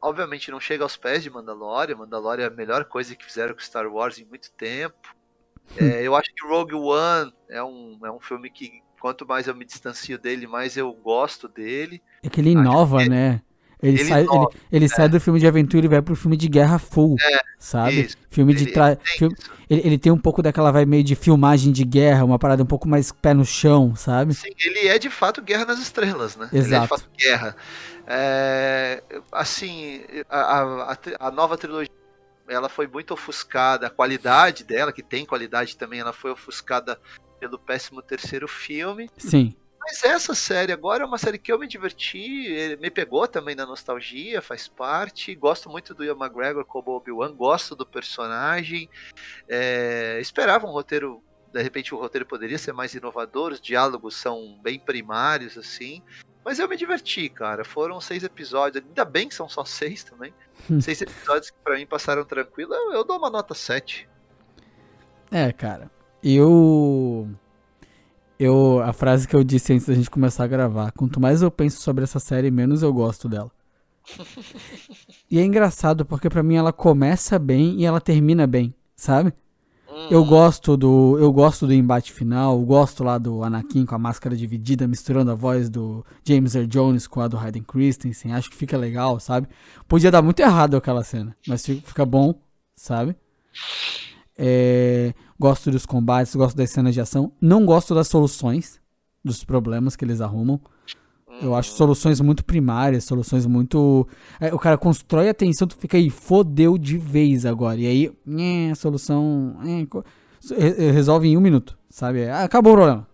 [0.00, 1.96] obviamente não chega aos pés de Mandalorian.
[1.96, 5.14] Mandalorian é a melhor coisa que fizeram com Star Wars em muito tempo.
[5.76, 9.54] É, eu acho que Rogue One é um, é um filme que quanto mais eu
[9.54, 12.02] me distancio dele, mais eu gosto dele.
[12.22, 13.42] É que ele inova, que- né?
[13.80, 16.48] Ele, ele sai, ele, ele sai do filme de aventura e vai pro filme de
[16.48, 17.16] guerra full,
[17.58, 18.00] sabe?
[18.02, 18.16] isso.
[18.28, 18.88] Filme de Ele- tra...
[18.88, 19.36] ele tem filme-
[19.70, 22.66] ele, ele tem um pouco daquela vibe meio de filmagem de guerra, uma parada um
[22.66, 24.34] pouco mais pé no chão, sabe?
[24.34, 26.48] Sim, ele é de fato Guerra nas Estrelas, né?
[26.52, 26.88] Ele é de Exato.
[26.88, 27.54] fato guerra.
[28.06, 30.62] É, assim, a,
[30.92, 31.88] a- a nova trilogia
[32.48, 36.98] ela foi muito ofuscada, a qualidade dela, que tem qualidade também, ela foi ofuscada
[37.38, 39.10] pelo péssimo terceiro filme.
[39.18, 39.54] Sim.
[39.88, 43.54] Mas essa série agora é uma série que eu me diverti, ele me pegou também
[43.54, 45.34] na nostalgia, faz parte.
[45.34, 48.90] Gosto muito do Ian McGregor como Obi-Wan, gosto do personagem.
[49.48, 54.60] É, esperava um roteiro, de repente o roteiro poderia ser mais inovador, os diálogos são
[54.62, 56.02] bem primários, assim.
[56.44, 57.64] Mas eu me diverti, cara.
[57.64, 60.34] Foram seis episódios, ainda bem que são só seis também.
[60.70, 60.82] Hum.
[60.82, 64.06] seis episódios que pra mim passaram tranquilo, eu, eu dou uma nota 7.
[65.30, 65.90] É, cara.
[66.22, 67.30] Eu.
[68.38, 68.80] Eu.
[68.82, 70.92] A frase que eu disse antes da gente começar a gravar.
[70.92, 73.50] Quanto mais eu penso sobre essa série, menos eu gosto dela.
[75.30, 79.32] e é engraçado porque pra mim ela começa bem e ela termina bem, sabe?
[80.10, 83.98] Eu gosto do eu gosto do embate final, eu gosto lá do Anakin com a
[83.98, 88.48] máscara dividida, misturando a voz do James Earl Jones com a do Hayden Christensen, acho
[88.48, 89.48] que fica legal, sabe?
[89.88, 92.34] Podia dar muito errado aquela cena, mas fi- fica bom,
[92.76, 93.16] sabe?
[94.40, 98.80] É, gosto dos combates, gosto das cenas de ação, não gosto das soluções
[99.24, 100.60] dos problemas que eles arrumam,
[101.42, 104.08] Eu acho soluções muito primárias, soluções muito.
[104.40, 107.78] é, o cara constrói a tensão, tu fica aí, fodeu de vez agora.
[107.80, 109.56] E aí, é, a solução.
[110.56, 112.28] é, resolve em um minuto, sabe?
[112.28, 113.06] Ah, acabou o problema.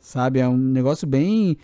[0.00, 0.40] Sabe?
[0.40, 1.56] É um negócio bem.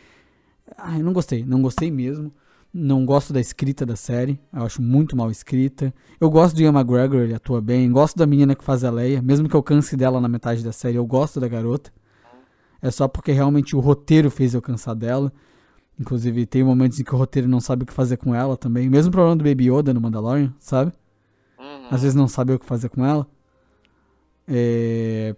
[1.03, 2.33] Não gostei, não gostei mesmo.
[2.73, 5.93] Não gosto da escrita da série, eu acho muito mal escrita.
[6.21, 7.91] Eu gosto do Ian McGregor, ele atua bem.
[7.91, 10.71] Gosto da menina que faz a Leia, mesmo que eu canse dela na metade da
[10.71, 11.91] série, eu gosto da garota.
[12.81, 15.33] É só porque realmente o roteiro fez eu cansar dela.
[15.99, 18.89] Inclusive, tem momentos em que o roteiro não sabe o que fazer com ela também.
[18.89, 20.93] Mesmo problema do Baby Yoda no Mandalorian, sabe?
[21.59, 21.89] Uhum.
[21.91, 23.27] Às vezes não sabe o que fazer com ela.
[24.47, 25.35] É,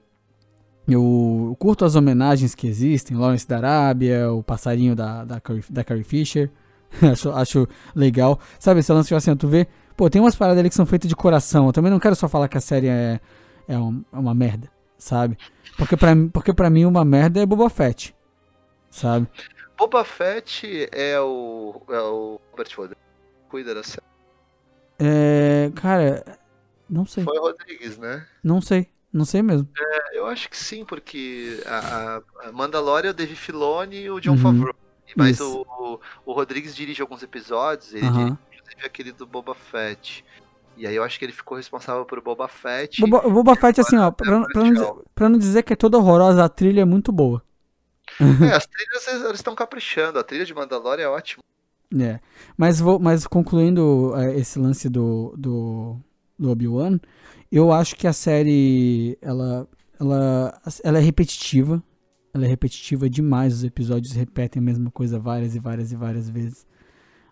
[0.87, 3.17] Eu curto as homenagens que existem.
[3.17, 6.51] Lawrence da Arábia, o passarinho da, da, Carrie, da Carrie Fisher.
[7.13, 8.39] acho, acho legal.
[8.59, 9.67] Sabe, esse lance tipo assim, tu vê...
[9.97, 11.67] Pô, tem umas paradas ali que são feitas de coração.
[11.67, 13.21] Eu também não quero só falar que a série é,
[13.69, 15.37] é, um- é uma merda, sabe?
[15.77, 18.15] Porque pra, mim- porque pra mim uma merda é Boba Fett,
[18.91, 19.27] sabe?
[19.79, 21.83] Boba Fett é o.
[21.89, 23.03] É o Robert Rodrigues.
[23.51, 24.03] Cuida da série.
[24.99, 26.25] É, cara,
[26.89, 28.27] não sei, Foi o Rodrigues, né?
[28.45, 29.69] não sei, não sei mesmo.
[29.79, 31.79] É, Eu acho que sim, porque a,
[32.45, 34.39] a- a Mandalorian é o Dave Filoni e o John Uhum.
[34.39, 34.75] Favreau.
[35.17, 35.67] Mas Isso.
[35.69, 38.19] o, o Rodrigues dirige alguns episódios, ele Aham.
[38.19, 40.25] dirige inclusive aquele do Boba Fett.
[40.77, 43.01] E aí eu acho que ele ficou responsável por Boba Fett.
[43.03, 45.99] Boba, Boba Fett, assim, ó, pra, pra não, dizer- pra não dizer que é toda
[45.99, 47.43] horrorosa, a trilha é muito boa.
[48.19, 48.21] É,
[48.55, 50.19] as trilhas eles estão caprichando.
[50.19, 51.43] A trilha de Mandalorian é ótima.
[51.99, 52.21] É.
[52.57, 55.97] Mas, vou, mas concluindo é, esse lance do, do,
[56.39, 56.99] do Obi-Wan,
[57.51, 59.69] eu acho que a série, ela,
[60.01, 61.83] ela, ela é repetitiva.
[62.33, 66.31] Ela é repetitiva demais, os episódios repetem a mesma coisa várias e várias e várias
[66.31, 66.67] vezes.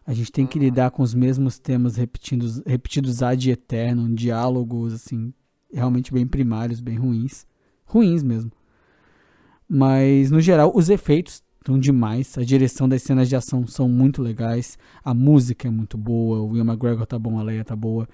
[0.05, 5.33] A gente tem que lidar com os mesmos temas repetidos, repetidos ad eterno, diálogos, assim,
[5.73, 7.47] realmente bem primários, bem ruins.
[7.85, 8.51] Ruins mesmo.
[9.69, 12.37] Mas, no geral, os efeitos estão demais.
[12.39, 14.79] A direção das cenas de ação são muito legais.
[15.05, 16.41] A música é muito boa.
[16.41, 18.09] O Will McGregor tá bom, a Leia tá boa.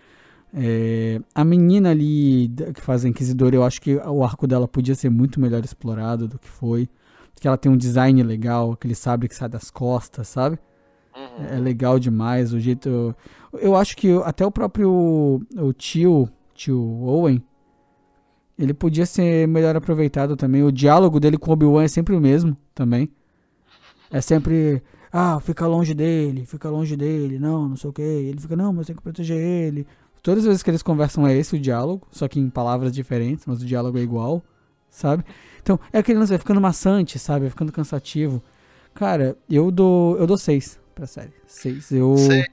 [0.57, 4.95] É, a menina ali que faz a Inquisidora, eu acho que o arco dela podia
[4.95, 6.89] ser muito melhor explorado do que foi.
[7.35, 10.59] Porque ela tem um design legal, aquele sabre que sai das costas, sabe?
[11.17, 11.47] Uhum.
[11.47, 12.53] É legal demais.
[12.53, 13.15] O jeito.
[13.53, 17.43] Eu acho que até o próprio o tio, tio Owen,
[18.57, 20.63] ele podia ser melhor aproveitado também.
[20.63, 23.11] O diálogo dele com o Obi-Wan é sempre o mesmo também.
[24.11, 24.83] É sempre.
[25.13, 28.03] Ah, fica longe dele, fica longe dele, não, não sei o que.
[28.03, 29.87] Ele fica, não, mas tem que proteger ele.
[30.25, 33.45] Todas as vezes que eles conversam é esse o diálogo, só que em palavras diferentes,
[33.45, 34.43] mas o diálogo é igual,
[34.89, 35.23] sabe?
[35.63, 37.41] Então, é aquele lance, vai ficando maçante, sabe?
[37.41, 38.43] Vai ficando cansativo.
[38.95, 40.17] Cara, eu dou.
[40.17, 41.35] Eu dou seis pra série.
[41.47, 41.93] Seis.
[41.93, 42.17] Eu.
[42.17, 42.49] Seis,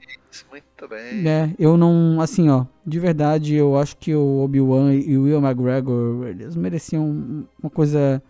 [0.50, 1.26] muito bem.
[1.26, 2.20] É, eu não.
[2.20, 2.66] Assim, ó.
[2.86, 8.22] De verdade, eu acho que o Obi-Wan e o Will McGregor, eles mereciam uma coisa.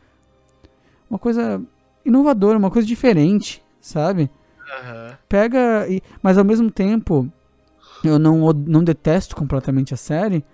[1.10, 1.60] Uma coisa
[2.04, 4.30] inovadora, uma coisa diferente, sabe?
[4.78, 5.18] Aham.
[5.28, 5.88] Pega.
[5.88, 7.28] E, mas ao mesmo tempo,
[8.04, 10.44] eu não, não detesto completamente a série,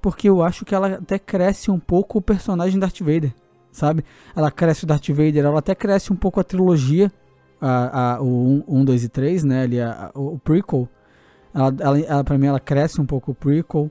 [0.00, 3.34] porque eu acho que ela até cresce um pouco o personagem Darth Vader,
[3.72, 4.04] sabe?
[4.34, 7.10] Ela cresce o Darth Vader, ela até cresce um pouco a trilogia,
[7.60, 9.62] a, a, o 1, 2 e 3, né?
[9.62, 10.88] Ali, a- a- o prequel.
[11.54, 13.90] Ela, ela, ela, pra mim, ela cresce um pouco o prequel.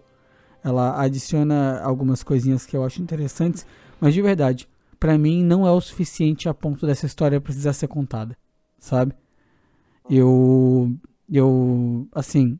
[0.63, 3.65] Ela adiciona algumas coisinhas que eu acho interessantes,
[4.01, 4.67] mas de verdade,
[4.99, 8.35] pra mim não é o suficiente a ponto dessa história precisar ser contada,
[8.79, 9.13] sabe?
[10.09, 10.93] Eu.
[11.29, 12.07] Eu.
[12.13, 12.59] Assim.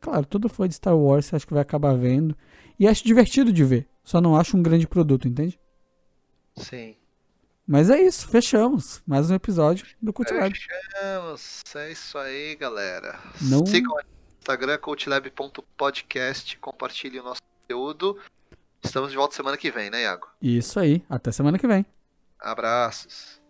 [0.00, 2.36] Claro, todo fã de Star Wars acho que vai acabar vendo.
[2.78, 3.88] E acho divertido de ver.
[4.04, 5.58] Só não acho um grande produto, entende?
[6.56, 6.96] Sim.
[7.66, 9.02] Mas é isso, fechamos.
[9.06, 10.54] Mais um episódio do Cult Lab.
[10.54, 11.62] Fechamos.
[11.74, 13.18] É isso aí, galera.
[13.42, 14.02] Não- Sigam no
[14.38, 16.58] Instagram, coachlab.podcast.
[16.58, 18.18] Compartilhem o nosso conteúdo.
[18.82, 20.28] Estamos de volta semana que vem, né, Iago?
[20.40, 21.02] Isso aí.
[21.08, 21.84] Até semana que vem.
[22.38, 23.40] Abraços.